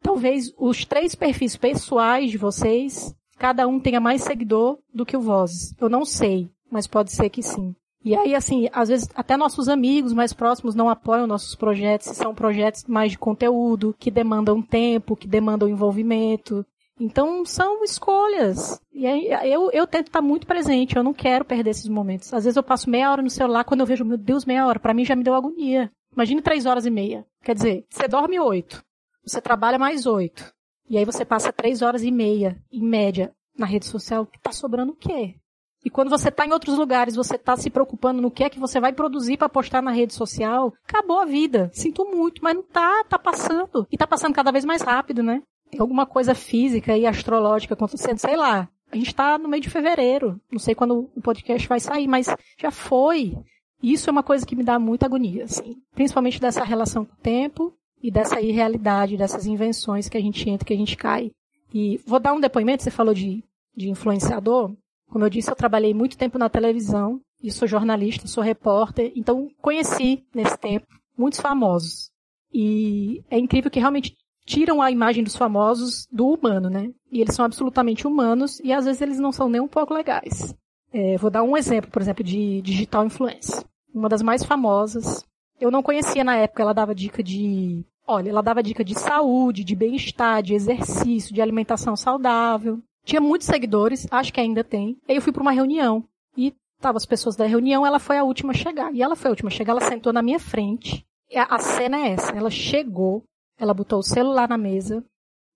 [0.03, 5.21] Talvez os três perfis pessoais de vocês, cada um tenha mais seguidor do que o
[5.21, 5.75] Vozes.
[5.79, 7.75] Eu não sei, mas pode ser que sim.
[8.03, 12.35] E aí, assim, às vezes até nossos amigos mais próximos não apoiam nossos projetos, são
[12.35, 16.65] projetos mais de conteúdo, que demandam tempo, que demandam envolvimento.
[17.01, 18.79] Então, são escolhas.
[18.93, 19.07] E
[19.51, 22.33] eu, eu tento estar muito presente, eu não quero perder esses momentos.
[22.35, 24.79] Às vezes eu passo meia hora no celular, quando eu vejo, meu Deus, meia hora,
[24.79, 25.91] para mim já me deu agonia.
[26.13, 27.27] Imagine três horas e meia.
[27.43, 28.85] Quer dizer, você dorme oito,
[29.25, 30.53] você trabalha mais oito,
[30.89, 34.93] e aí você passa três horas e meia, em média, na rede social, tá sobrando
[34.93, 35.37] o quê?
[35.83, 38.61] E quando você está em outros lugares, você está se preocupando no que é que
[38.61, 41.71] você vai produzir para postar na rede social, acabou a vida.
[41.73, 43.87] Sinto muito, mas não tá, tá passando.
[43.91, 45.43] E tá passando cada vez mais rápido, né?
[45.79, 48.69] Alguma coisa física e astrológica acontecendo, sei lá.
[48.91, 50.41] A gente está no meio de fevereiro.
[50.51, 52.27] Não sei quando o podcast vai sair, mas
[52.59, 53.37] já foi.
[53.83, 55.77] Isso é uma coisa que me dá muita agonia, assim.
[55.95, 60.67] Principalmente dessa relação com o tempo e dessa irrealidade, dessas invenções que a gente entra,
[60.67, 61.31] que a gente cai.
[61.73, 63.45] E vou dar um depoimento, você falou de,
[63.77, 64.75] de influenciador.
[65.09, 69.49] Como eu disse, eu trabalhei muito tempo na televisão e sou jornalista, sou repórter, então
[69.61, 72.11] conheci nesse tempo muitos famosos.
[72.53, 74.17] E é incrível que realmente
[74.51, 76.91] tiram a imagem dos famosos do humano, né?
[77.13, 80.53] E eles são absolutamente humanos e às vezes eles não são nem um pouco legais.
[80.93, 83.65] É, vou dar um exemplo, por exemplo, de digital influencer.
[83.95, 85.25] Uma das mais famosas.
[85.61, 89.63] Eu não conhecia na época, ela dava dica de Olha, ela dava dica de saúde,
[89.63, 92.81] de bem-estar, de exercício, de alimentação saudável.
[93.05, 94.97] Tinha muitos seguidores, acho que ainda tem.
[95.09, 96.03] Aí eu fui para uma reunião
[96.37, 98.93] e tava as pessoas da reunião, ela foi a última a chegar.
[98.93, 101.07] E ela foi a última a chegar, ela sentou na minha frente.
[101.33, 103.23] A cena é essa, ela chegou,
[103.61, 105.05] ela botou o celular na mesa,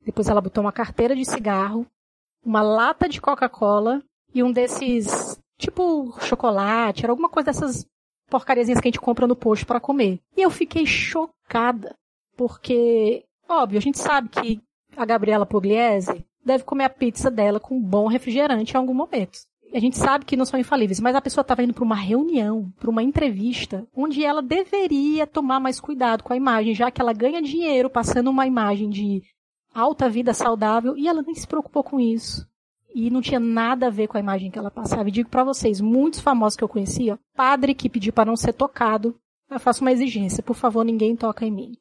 [0.04, 1.86] depois ela botou uma carteira de cigarro,
[2.44, 4.02] uma lata de Coca-Cola
[4.34, 7.86] e um desses, tipo chocolate, era alguma coisa dessas
[8.28, 10.20] porcariazinhas que a gente compra no posto para comer.
[10.36, 11.96] E eu fiquei chocada,
[12.36, 14.62] porque, óbvio, a gente sabe que
[14.94, 19.38] a Gabriela Pugliese deve comer a pizza dela com um bom refrigerante em algum momento.
[19.74, 22.72] A gente sabe que não são infalíveis, mas a pessoa estava indo para uma reunião,
[22.78, 27.12] para uma entrevista, onde ela deveria tomar mais cuidado com a imagem, já que ela
[27.12, 29.20] ganha dinheiro passando uma imagem de
[29.74, 32.48] alta vida saudável e ela nem se preocupou com isso.
[32.94, 35.08] E não tinha nada a ver com a imagem que ela passava.
[35.08, 38.52] E digo para vocês, muitos famosos que eu conhecia, padre que pediu para não ser
[38.52, 39.18] tocado,
[39.50, 41.72] eu faço uma exigência, por favor, ninguém toca em mim.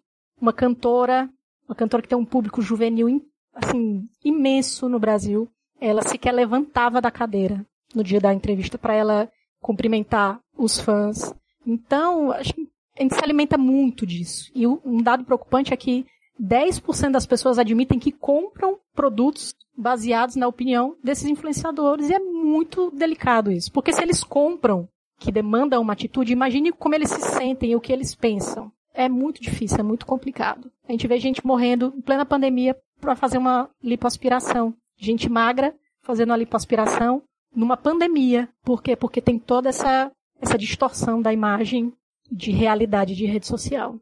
[0.42, 1.30] Uma cantora,
[1.70, 3.24] uma cantora que tem um público juvenil
[3.54, 5.48] assim imenso no Brasil,
[5.80, 7.64] ela sequer levantava da cadeira
[7.94, 9.30] no dia da entrevista para ela
[9.62, 11.34] cumprimentar os fãs.
[11.66, 12.68] Então, acho que
[12.98, 14.52] a gente se alimenta muito disso.
[14.54, 16.06] E um dado preocupante é que
[16.40, 22.10] 10% das pessoas admitem que compram produtos baseados na opinião desses influenciadores.
[22.10, 23.72] E é muito delicado isso.
[23.72, 24.88] Porque se eles compram,
[25.20, 28.72] que demandam uma atitude, imagine como eles se sentem e o que eles pensam.
[28.94, 30.70] É muito difícil, é muito complicado.
[30.88, 34.74] A gente vê gente morrendo em plena pandemia para fazer uma lipoaspiração.
[34.98, 35.74] Gente magra
[36.04, 37.24] fazendo uma lipoaspiração
[37.56, 38.50] numa pandemia.
[38.64, 38.96] Por quê?
[38.96, 41.94] Porque tem toda essa, essa distorção da imagem
[42.32, 44.00] de realidade de rede social.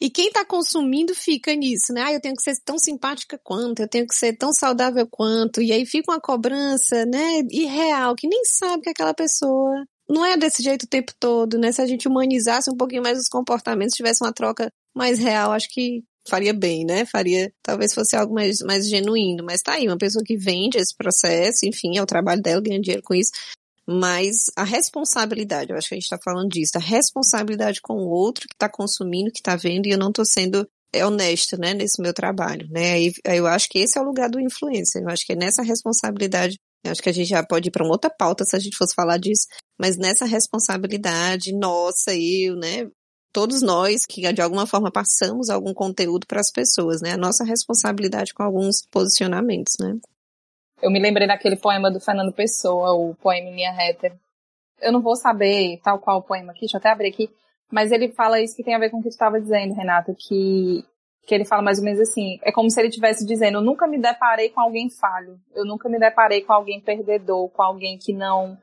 [0.00, 2.02] E quem está consumindo fica nisso, né?
[2.02, 5.62] Ah, eu tenho que ser tão simpática quanto, eu tenho que ser tão saudável quanto.
[5.62, 10.36] E aí fica uma cobrança, né, irreal, que nem sabe que aquela pessoa não é
[10.36, 11.70] desse jeito o tempo todo, né?
[11.72, 15.68] Se a gente humanizasse um pouquinho mais os comportamentos, tivesse uma troca mais real, acho
[15.70, 17.04] que faria bem, né?
[17.06, 19.44] Faria, talvez fosse algo mais, mais genuíno.
[19.44, 22.80] Mas tá aí, uma pessoa que vende esse processo, enfim, é o trabalho dela, ganha
[22.80, 23.32] dinheiro com isso.
[23.86, 28.08] Mas a responsabilidade, eu acho que a gente está falando disso, a responsabilidade com o
[28.08, 30.66] outro que está consumindo, que está vendo, e eu não estou sendo
[31.02, 32.92] honesta, né, nesse meu trabalho, né?
[32.92, 35.02] Aí, eu acho que esse é o lugar do influencer.
[35.02, 36.56] Eu acho que é nessa responsabilidade.
[36.84, 38.76] Eu acho que a gente já pode ir para uma outra pauta se a gente
[38.76, 39.46] fosse falar disso,
[39.78, 42.86] mas nessa responsabilidade nossa, eu, né,
[43.34, 47.10] todos nós que de alguma forma passamos algum conteúdo para as pessoas, né?
[47.10, 49.98] A nossa responsabilidade com alguns posicionamentos, né?
[50.80, 54.16] Eu me lembrei daquele poema do Fernando Pessoa, o poema Minha Reta.
[54.80, 57.28] Eu não vou saber tal qual o poema aqui, deixa eu até abrir aqui,
[57.72, 60.14] mas ele fala isso que tem a ver com o que tu estava dizendo, Renato,
[60.14, 60.84] que
[61.26, 63.86] que ele fala mais ou menos assim, é como se ele estivesse dizendo, eu nunca
[63.86, 68.12] me deparei com alguém falho, eu nunca me deparei com alguém perdedor, com alguém que
[68.12, 68.58] não...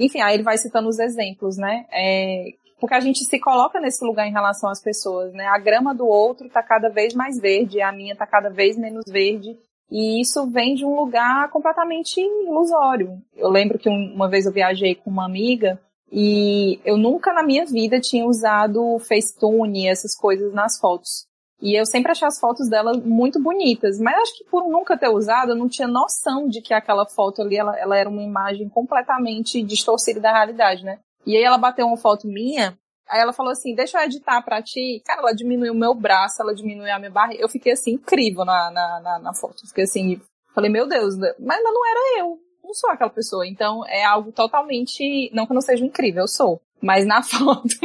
[0.00, 1.84] Enfim, aí ele vai citando os exemplos, né?
[1.92, 5.46] É, porque a gente se coloca nesse lugar em relação às pessoas, né?
[5.46, 9.04] A grama do outro está cada vez mais verde, a minha está cada vez menos
[9.08, 9.56] verde,
[9.90, 13.18] e isso vem de um lugar completamente ilusório.
[13.34, 17.64] Eu lembro que uma vez eu viajei com uma amiga e eu nunca na minha
[17.64, 21.26] vida tinha usado Facetune, essas coisas nas fotos.
[21.60, 25.08] E eu sempre achei as fotos dela muito bonitas, mas acho que por nunca ter
[25.08, 28.68] usado, eu não tinha noção de que aquela foto ali, ela, ela era uma imagem
[28.68, 30.98] completamente distorcida da realidade, né?
[31.26, 34.62] E aí ela bateu uma foto minha, aí ela falou assim, deixa eu editar pra
[34.62, 35.02] ti.
[35.04, 37.42] Cara, ela diminuiu o meu braço, ela diminuiu a minha barriga.
[37.42, 39.66] Eu fiquei assim, incrível na, na, na, na foto.
[39.66, 40.20] Fiquei assim,
[40.54, 41.34] falei, meu Deus, né?
[41.38, 42.38] mas não era eu.
[42.62, 43.46] Não sou aquela pessoa.
[43.46, 45.30] Então é algo totalmente.
[45.32, 46.60] Não que eu não seja incrível, eu sou.
[46.80, 47.76] Mas na foto.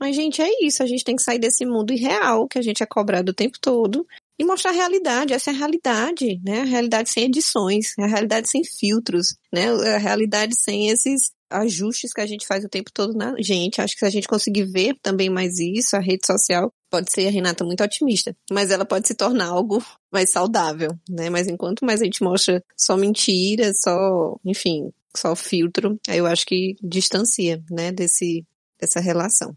[0.00, 0.82] Mas, gente, é isso.
[0.82, 3.58] A gente tem que sair desse mundo irreal que a gente é cobrado o tempo
[3.60, 4.06] todo
[4.38, 5.32] e mostrar a realidade.
[5.32, 6.60] Essa é a realidade, né?
[6.60, 9.70] A realidade sem edições, a realidade sem filtros, né?
[9.94, 13.80] A realidade sem esses ajustes que a gente faz o tempo todo na gente.
[13.80, 17.26] Acho que se a gente conseguir ver também mais isso, a rede social pode ser
[17.26, 19.82] a Renata muito otimista, mas ela pode se tornar algo
[20.12, 21.28] mais saudável, né?
[21.30, 26.46] Mas enquanto mais a gente mostra só mentira, só, enfim, só filtro, aí eu acho
[26.46, 28.44] que distancia, né, desse
[28.80, 29.56] dessa relação.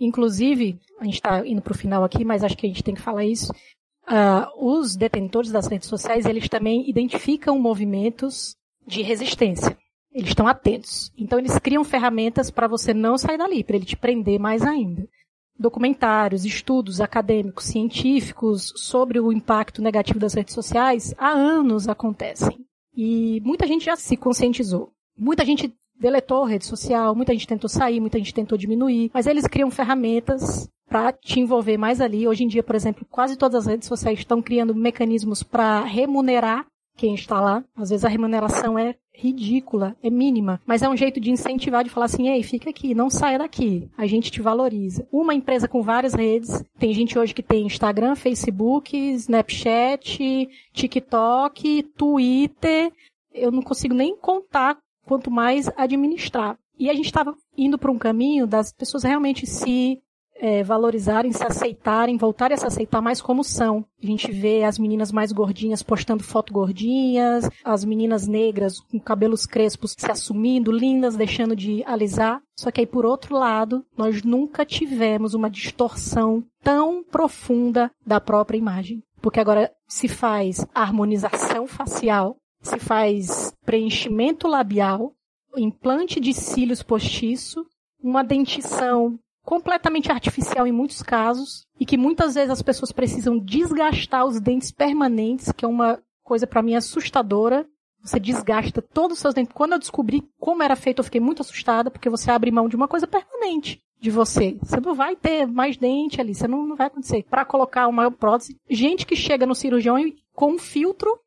[0.00, 2.94] Inclusive, a gente está indo para o final aqui, mas acho que a gente tem
[2.94, 3.52] que falar isso.
[4.08, 8.56] Uh, os detentores das redes sociais, eles também identificam movimentos
[8.86, 9.76] de resistência.
[10.12, 11.12] Eles estão atentos.
[11.16, 15.06] Então eles criam ferramentas para você não sair dali, para ele te prender mais ainda.
[15.58, 22.58] Documentários, estudos acadêmicos, científicos sobre o impacto negativo das redes sociais há anos acontecem.
[22.96, 24.92] E muita gente já se conscientizou.
[25.16, 29.26] Muita gente deletou a rede social, muita gente tentou sair, muita gente tentou diminuir, mas
[29.26, 32.26] eles criam ferramentas para te envolver mais ali.
[32.26, 36.66] Hoje em dia, por exemplo, quase todas as redes sociais estão criando mecanismos para remunerar
[36.96, 37.64] quem está lá.
[37.76, 41.90] Às vezes a remuneração é ridícula, é mínima, mas é um jeito de incentivar, de
[41.90, 45.06] falar assim, ei, fica aqui, não saia daqui, a gente te valoriza.
[45.10, 52.92] Uma empresa com várias redes, tem gente hoje que tem Instagram, Facebook, Snapchat, TikTok, Twitter,
[53.32, 56.56] eu não consigo nem contar, quanto mais administrar.
[56.78, 60.00] E a gente estava indo para um caminho das pessoas realmente se
[60.38, 63.84] é, valorizarem, se aceitarem, voltarem a se aceitar mais como são.
[64.02, 69.44] A gente vê as meninas mais gordinhas postando foto gordinhas, as meninas negras com cabelos
[69.44, 72.40] crespos se assumindo, lindas, deixando de alisar.
[72.56, 78.58] Só que aí, por outro lado, nós nunca tivemos uma distorção tão profunda da própria
[78.58, 79.02] imagem.
[79.20, 85.12] Porque agora se faz harmonização facial, se faz preenchimento labial,
[85.56, 87.64] implante de cílios postiço,
[88.00, 89.18] uma dentição
[89.48, 94.70] completamente artificial em muitos casos e que muitas vezes as pessoas precisam desgastar os dentes
[94.70, 97.66] permanentes, que é uma coisa para mim assustadora.
[98.02, 99.54] Você desgasta todos os seus dentes.
[99.54, 102.76] Quando eu descobri como era feito, eu fiquei muito assustada, porque você abre mão de
[102.76, 104.58] uma coisa permanente de você.
[104.60, 107.24] Você não vai ter mais dente ali, você não, não vai acontecer.
[107.24, 111.18] Para colocar uma prótese, gente que chega no cirurgião e, com um filtro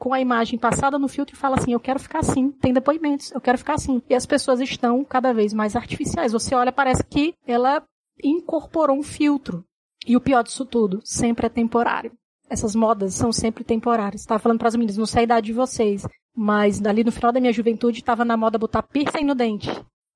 [0.00, 3.30] com a imagem passada no filtro e fala assim, eu quero ficar assim, tem depoimentos,
[3.32, 4.00] eu quero ficar assim.
[4.08, 6.32] E as pessoas estão cada vez mais artificiais.
[6.32, 7.84] Você olha, parece que ela
[8.24, 9.62] incorporou um filtro.
[10.06, 12.12] E o pior disso tudo, sempre é temporário.
[12.48, 14.22] Essas modas são sempre temporárias.
[14.22, 17.30] Estava falando para as meninas, não sei a idade de vocês, mas ali no final
[17.30, 19.68] da minha juventude estava na moda botar piercing no dente.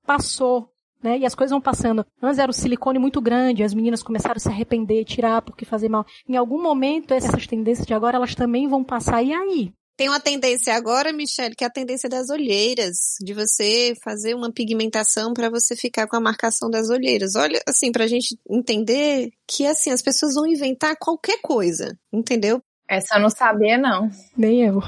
[0.06, 0.70] Passou,
[1.04, 1.18] né?
[1.18, 2.04] E as coisas vão passando.
[2.22, 5.90] Antes era o silicone muito grande, as meninas começaram a se arrepender, tirar porque fazer
[5.90, 6.06] mal.
[6.26, 9.22] Em algum momento, essas tendências de agora, elas também vão passar.
[9.22, 9.72] E aí?
[9.96, 14.50] Tem uma tendência agora, Michelle, que é a tendência das olheiras, de você fazer uma
[14.50, 17.36] pigmentação para você ficar com a marcação das olheiras.
[17.36, 22.60] Olha, assim, pra gente entender que assim as pessoas vão inventar qualquer coisa, entendeu?
[22.88, 24.10] Essa eu não sabia não.
[24.36, 24.80] Nem eu.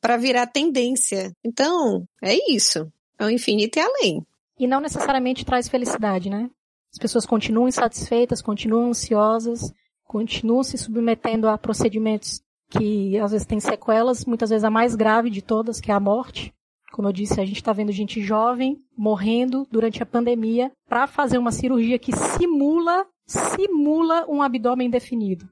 [0.00, 1.30] Para virar tendência.
[1.44, 2.90] Então, é isso.
[3.20, 4.26] É o infinito e além.
[4.62, 6.48] E não necessariamente traz felicidade, né?
[6.92, 12.40] As pessoas continuam insatisfeitas, continuam ansiosas, continuam se submetendo a procedimentos
[12.70, 15.98] que às vezes têm sequelas, muitas vezes a mais grave de todas, que é a
[15.98, 16.54] morte.
[16.92, 21.38] Como eu disse, a gente está vendo gente jovem morrendo durante a pandemia para fazer
[21.38, 25.48] uma cirurgia que simula, simula um abdômen definido.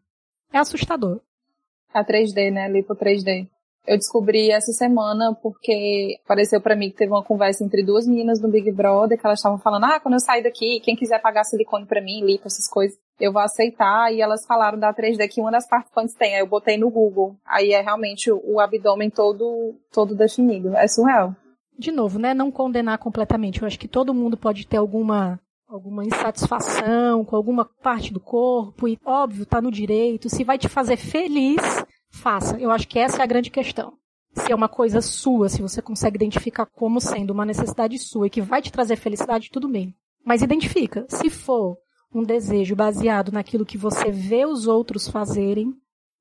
[0.53, 1.21] É assustador.
[1.93, 2.71] A 3D, né?
[2.71, 3.49] Lipo 3D.
[3.91, 8.41] Eu descobri essa semana porque apareceu para mim que teve uma conversa entre duas meninas
[8.41, 11.43] no Big Brother que elas estavam falando: "Ah, quando eu sair daqui, quem quiser pagar
[11.43, 14.15] silicone para mim, lipo essas coisas, eu vou aceitar".
[14.15, 16.37] E elas falaram da 3D que uma das participantes tem.
[16.37, 17.35] Aí eu botei no Google.
[17.45, 20.73] Aí é realmente o, o abdômen todo todo definido.
[20.77, 21.35] É surreal.
[21.77, 23.61] De novo, né, não condenar completamente.
[23.61, 28.87] Eu acho que todo mundo pode ter alguma alguma insatisfação com alguma parte do corpo
[28.87, 31.61] e óbvio, tá no direito, se vai te fazer feliz,
[32.11, 32.59] faça.
[32.59, 33.95] Eu acho que essa é a grande questão.
[34.35, 38.31] Se é uma coisa sua, se você consegue identificar como sendo uma necessidade sua e
[38.31, 39.95] que vai te trazer felicidade, tudo bem.
[40.25, 41.07] Mas identifica.
[41.09, 41.77] Se for
[42.15, 45.75] um desejo baseado naquilo que você vê os outros fazerem,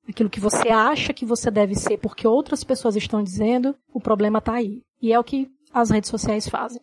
[0.07, 4.39] aquilo que você acha que você deve ser porque outras pessoas estão dizendo, o problema
[4.39, 4.81] está aí.
[5.01, 6.81] E é o que as redes sociais fazem.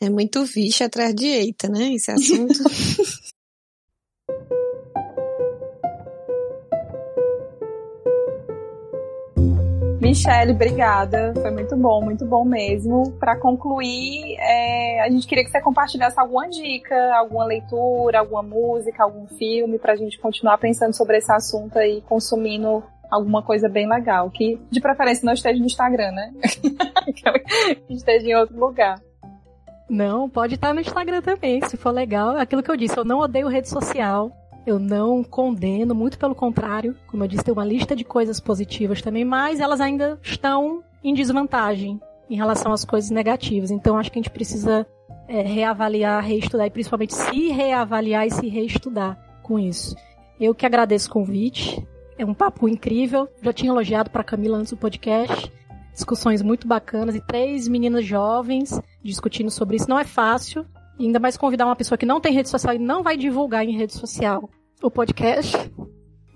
[0.00, 1.94] É muito vixe atrás de eita, né?
[1.94, 2.54] Esse assunto.
[10.04, 11.32] Michelle, obrigada.
[11.32, 13.10] Foi muito bom, muito bom mesmo.
[13.12, 19.02] Para concluir, é, a gente queria que você compartilhasse alguma dica, alguma leitura, alguma música,
[19.02, 23.88] algum filme, para a gente continuar pensando sobre esse assunto e consumindo alguma coisa bem
[23.88, 24.30] legal.
[24.30, 26.34] Que de preferência não esteja no Instagram, né?
[27.88, 29.00] que esteja em outro lugar.
[29.88, 32.36] Não, pode estar no Instagram também, se for legal.
[32.36, 34.30] Aquilo que eu disse, eu não odeio rede social.
[34.66, 36.96] Eu não condeno, muito pelo contrário.
[37.06, 41.12] Como eu disse, tem uma lista de coisas positivas também, mas elas ainda estão em
[41.12, 42.00] desvantagem
[42.30, 43.70] em relação às coisas negativas.
[43.70, 44.86] Então acho que a gente precisa
[45.28, 49.94] é, reavaliar, reestudar e principalmente se reavaliar e se reestudar com isso.
[50.40, 51.86] Eu que agradeço o convite.
[52.16, 53.28] É um papo incrível.
[53.42, 55.52] Já tinha elogiado para Camila antes do podcast.
[55.92, 59.88] Discussões muito bacanas e três meninas jovens discutindo sobre isso.
[59.88, 60.66] Não é fácil,
[60.98, 63.64] e ainda mais convidar uma pessoa que não tem rede social e não vai divulgar
[63.64, 64.48] em rede social
[64.82, 65.56] o podcast.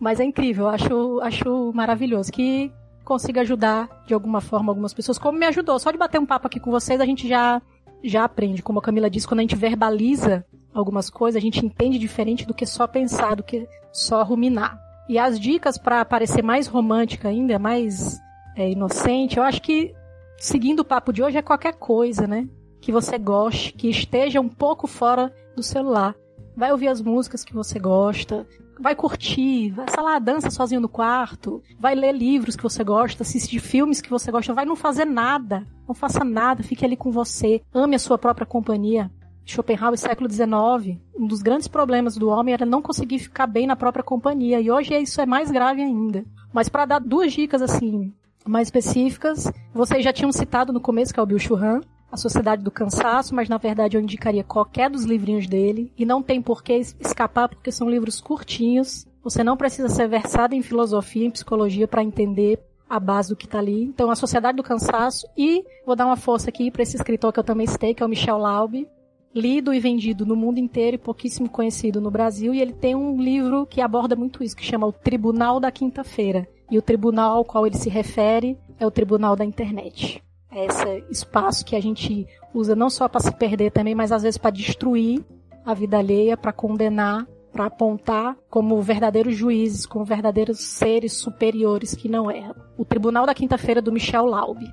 [0.00, 2.72] Mas é incrível, acho, acho maravilhoso que
[3.04, 5.78] consiga ajudar de alguma forma algumas pessoas, como me ajudou.
[5.78, 7.61] Só de bater um papo aqui com vocês, a gente já,
[8.04, 8.62] já aprende.
[8.62, 10.44] Como a Camila disse, quando a gente verbaliza
[10.74, 14.78] algumas coisas, a gente entende diferente do que só pensar, do que só ruminar.
[15.09, 18.18] E as dicas para parecer mais romântica ainda, mais
[18.54, 19.94] é, inocente, eu acho que
[20.36, 22.46] seguindo o papo de hoje é qualquer coisa, né?
[22.81, 26.14] Que você goste, que esteja um pouco fora do celular.
[26.57, 28.47] Vai ouvir as músicas que você gosta,
[28.81, 33.22] vai curtir, vai, sei lá, dança sozinho no quarto, vai ler livros que você gosta,
[33.22, 35.66] assistir filmes que você gosta, vai não fazer nada.
[35.87, 37.62] Não faça nada, fique ali com você.
[37.72, 39.11] Ame a sua própria companhia.
[39.45, 43.74] Schopenhauer, século XIX, um dos grandes problemas do homem era não conseguir ficar bem na
[43.74, 44.61] própria companhia.
[44.61, 46.24] E hoje isso é mais grave ainda.
[46.53, 48.12] Mas para dar duas dicas assim
[48.47, 52.62] mais específicas, vocês já tinham citado no começo que é o Bill Churran, a Sociedade
[52.62, 55.92] do Cansaço, mas na verdade eu indicaria qualquer dos livrinhos dele.
[55.96, 59.06] E não tem por que escapar, porque são livros curtinhos.
[59.22, 63.44] Você não precisa ser versado em filosofia, em psicologia para entender a base do que
[63.44, 63.82] está ali.
[63.84, 65.26] Então, a Sociedade do Cansaço.
[65.36, 68.06] E vou dar uma força aqui para esse escritor que eu também citei, que é
[68.06, 68.88] o Michel Laube.
[69.34, 72.54] Lido e vendido no mundo inteiro e pouquíssimo conhecido no Brasil.
[72.54, 76.48] E ele tem um livro que aborda muito isso, que chama O Tribunal da Quinta-feira.
[76.70, 80.22] E o tribunal ao qual ele se refere é o Tribunal da Internet
[80.66, 84.38] esse espaço que a gente usa não só para se perder também, mas às vezes
[84.38, 85.24] para destruir
[85.64, 92.09] a vida alheia, para condenar, para apontar como verdadeiros juízes, como verdadeiros seres superiores que
[92.09, 92.54] não erram.
[92.76, 94.66] O Tribunal da Quinta-feira do Michel Laube.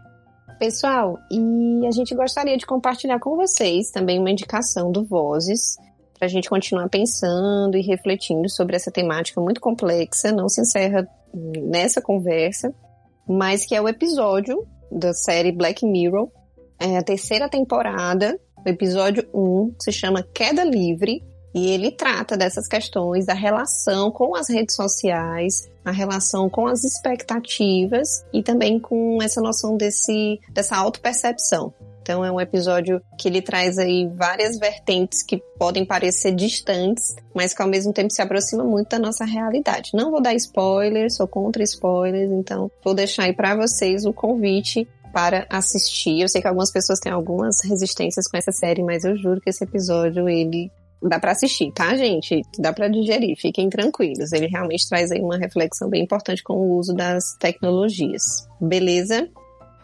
[0.59, 5.75] Pessoal, e a gente gostaria de compartilhar com vocês também uma indicação do Vozes,
[6.17, 11.05] para a gente continuar pensando e refletindo sobre essa temática muito complexa, não se encerra
[11.33, 12.73] nessa conversa,
[13.27, 16.29] mas que é o episódio da série Black Mirror.
[16.79, 21.23] É a terceira temporada, o episódio 1, se chama Queda Livre,
[21.53, 26.83] e ele trata dessas questões da relação com as redes sociais, a relação com as
[26.83, 31.73] expectativas e também com essa noção desse, dessa autopercepção.
[32.05, 37.51] Então é um episódio que ele traz aí várias vertentes que podem parecer distantes, mas
[37.51, 39.89] que ao mesmo tempo se aproxima muito da nossa realidade.
[39.91, 44.87] Não vou dar spoilers, sou contra spoilers, então vou deixar aí para vocês o convite
[45.11, 46.21] para assistir.
[46.21, 49.49] Eu sei que algumas pessoas têm algumas resistências com essa série, mas eu juro que
[49.49, 50.69] esse episódio ele
[51.01, 52.43] dá para assistir, tá, gente?
[52.59, 54.31] Dá para digerir, fiquem tranquilos.
[54.31, 58.47] Ele realmente traz aí uma reflexão bem importante com o uso das tecnologias.
[58.61, 59.27] Beleza?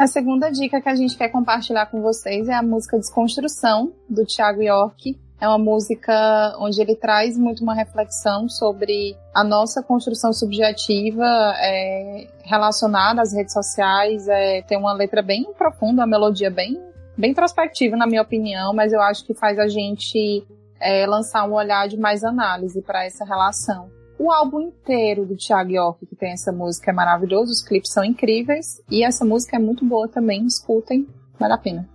[0.01, 4.25] A segunda dica que a gente quer compartilhar com vocês é a música Desconstrução, do
[4.25, 5.15] Thiago York.
[5.39, 12.27] É uma música onde ele traz muito uma reflexão sobre a nossa construção subjetiva é,
[12.43, 14.27] relacionada às redes sociais.
[14.27, 16.81] É, tem uma letra bem profunda, uma melodia bem,
[17.15, 20.43] bem introspectiva, na minha opinião, mas eu acho que faz a gente
[20.79, 24.00] é, lançar um olhar de mais análise para essa relação.
[24.21, 28.03] O álbum inteiro do Thiago York, que tem essa música, é maravilhoso, os clipes são
[28.03, 31.07] incríveis e essa música é muito boa também, escutem,
[31.39, 31.89] vale a pena.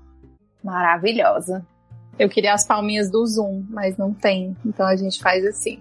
[0.61, 1.64] Maravilhosa.
[2.18, 4.57] Eu queria as palminhas do Zoom, mas não tem.
[4.66, 5.81] Então a gente faz assim.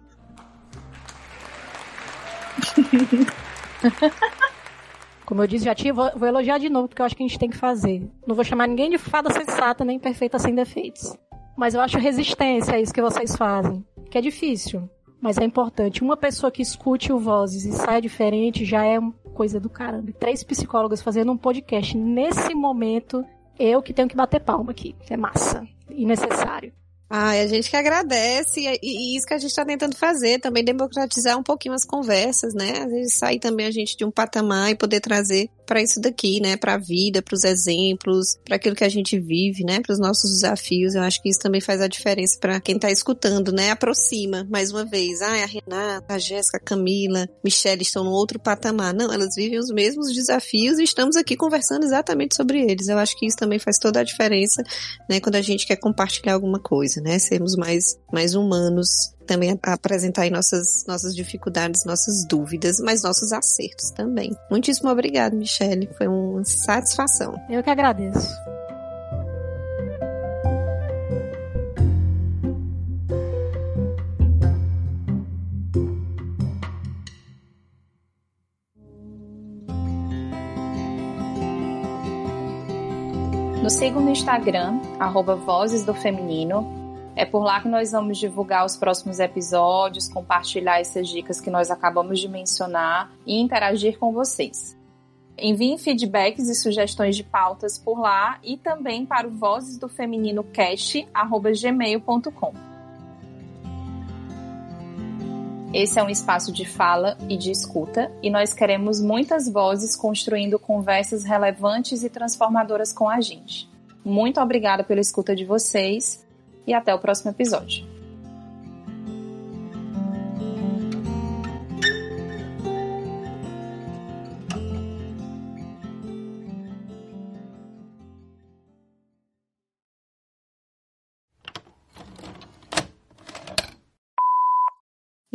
[5.25, 7.27] Como eu disse, já tinha, vou, vou, elogiar de novo, porque eu acho que a
[7.27, 8.07] gente tem que fazer.
[8.27, 11.17] Não vou chamar ninguém de fada sensata, nem perfeita sem defeitos.
[11.57, 13.83] Mas eu acho resistência a isso que vocês fazem.
[14.11, 14.87] Que é difícil,
[15.25, 16.03] mas é importante.
[16.03, 18.99] Uma pessoa que escute o Vozes e saia diferente já é
[19.33, 20.11] coisa do caramba.
[20.19, 23.25] três psicólogas fazendo um podcast nesse momento,
[23.57, 24.95] eu que tenho que bater palma aqui.
[25.09, 26.71] É massa e necessário.
[27.09, 30.63] Ah, a gente que agradece e, e, isso que a gente está tentando fazer, também
[30.63, 32.83] democratizar um pouquinho as conversas, né?
[32.83, 36.39] Às vezes sair também a gente de um patamar e poder trazer para isso daqui,
[36.39, 36.57] né?
[36.57, 39.81] Para a vida, para os exemplos, para aquilo que a gente vive, né?
[39.81, 40.95] Para os nossos desafios.
[40.95, 43.71] Eu acho que isso também faz a diferença para quem está escutando, né?
[43.71, 45.21] Aproxima mais uma vez.
[45.21, 48.93] Ah, a Renata, a Jéssica, a Camila, Michelle estão no outro patamar.
[48.93, 52.87] Não, elas vivem os mesmos desafios e estamos aqui conversando exatamente sobre eles.
[52.87, 54.63] Eu acho que isso também faz toda a diferença,
[55.09, 55.19] né?
[55.19, 57.19] Quando a gente quer compartilhar alguma coisa, né?
[57.19, 63.91] Sermos mais, mais humanos também apresentar aí nossas, nossas dificuldades, nossas dúvidas, mas nossos acertos
[63.91, 64.35] também.
[64.49, 65.89] Muitíssimo obrigado, Michele.
[65.97, 67.35] Foi uma satisfação.
[67.49, 68.29] Eu que agradeço.
[83.65, 86.74] Nos sigam no Instagram, arroba Vozes do Feminino,
[87.15, 91.71] é por lá que nós vamos divulgar os próximos episódios, compartilhar essas dicas que nós
[91.71, 94.77] acabamos de mencionar e interagir com vocês.
[95.37, 100.43] Enviem feedbacks e sugestões de pautas por lá e também para o Vozes do Feminino
[100.43, 102.53] Cast@gmail.com.
[105.73, 110.57] Esse é um espaço de fala e de escuta e nós queremos muitas vozes construindo
[110.57, 113.69] conversas relevantes e transformadoras com a gente.
[114.03, 116.24] Muito obrigada pela escuta de vocês
[116.67, 117.85] e até o próximo episódio.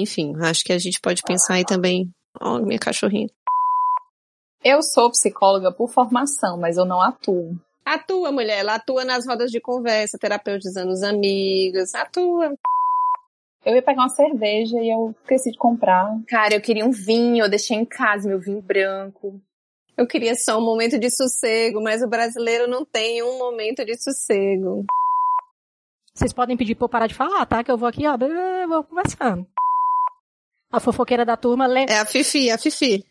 [0.01, 2.11] Enfim, acho que a gente pode pensar aí também.
[2.41, 3.29] Ó, oh, minha cachorrinha.
[4.65, 7.59] Eu sou psicóloga por formação, mas eu não atuo.
[7.95, 8.61] Atua, mulher.
[8.61, 11.93] Ela atua nas rodas de conversa, terapeutizando os amigos.
[11.93, 12.55] Atua.
[13.65, 16.09] Eu ia pegar uma cerveja e eu esqueci de comprar.
[16.29, 19.41] Cara, eu queria um vinho, eu deixei em casa meu vinho branco.
[19.97, 24.01] Eu queria só um momento de sossego, mas o brasileiro não tem um momento de
[24.01, 24.87] sossego.
[26.15, 27.65] Vocês podem pedir pra eu parar de falar, tá?
[27.65, 28.17] Que eu vou aqui, ó,
[28.69, 29.47] vou conversando.
[30.71, 31.87] A fofoqueira da turma lê.
[31.89, 33.05] É a Fifi, a Fifi.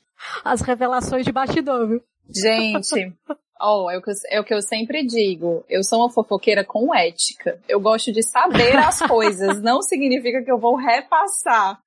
[0.43, 2.03] As revelações de bastidor, viu?
[2.33, 3.13] Gente,
[3.61, 5.63] oh, é, o que eu, é o que eu sempre digo.
[5.69, 7.59] Eu sou uma fofoqueira com ética.
[7.67, 9.61] Eu gosto de saber as coisas.
[9.61, 11.81] Não significa que eu vou repassar.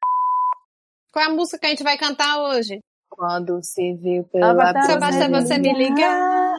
[1.12, 2.80] Qual é a música que a gente vai cantar hoje?
[3.10, 6.58] Quando se viu pela Só basta você me ligar.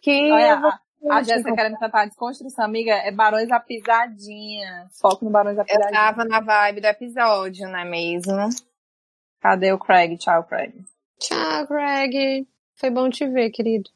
[0.00, 4.88] Que Olha, a Jéssica querendo cantar Desconstrução, amiga, é Barões da Pisadinha.
[5.00, 5.88] Foco no Barões da Pisadinha.
[5.88, 8.48] Eu tava na vibe do episódio, não é mesmo?
[9.40, 10.16] Cadê o Craig?
[10.18, 10.74] Tchau, Craig.
[11.20, 12.46] Tchau, Craig.
[12.78, 13.90] Foi bom te ver, querido.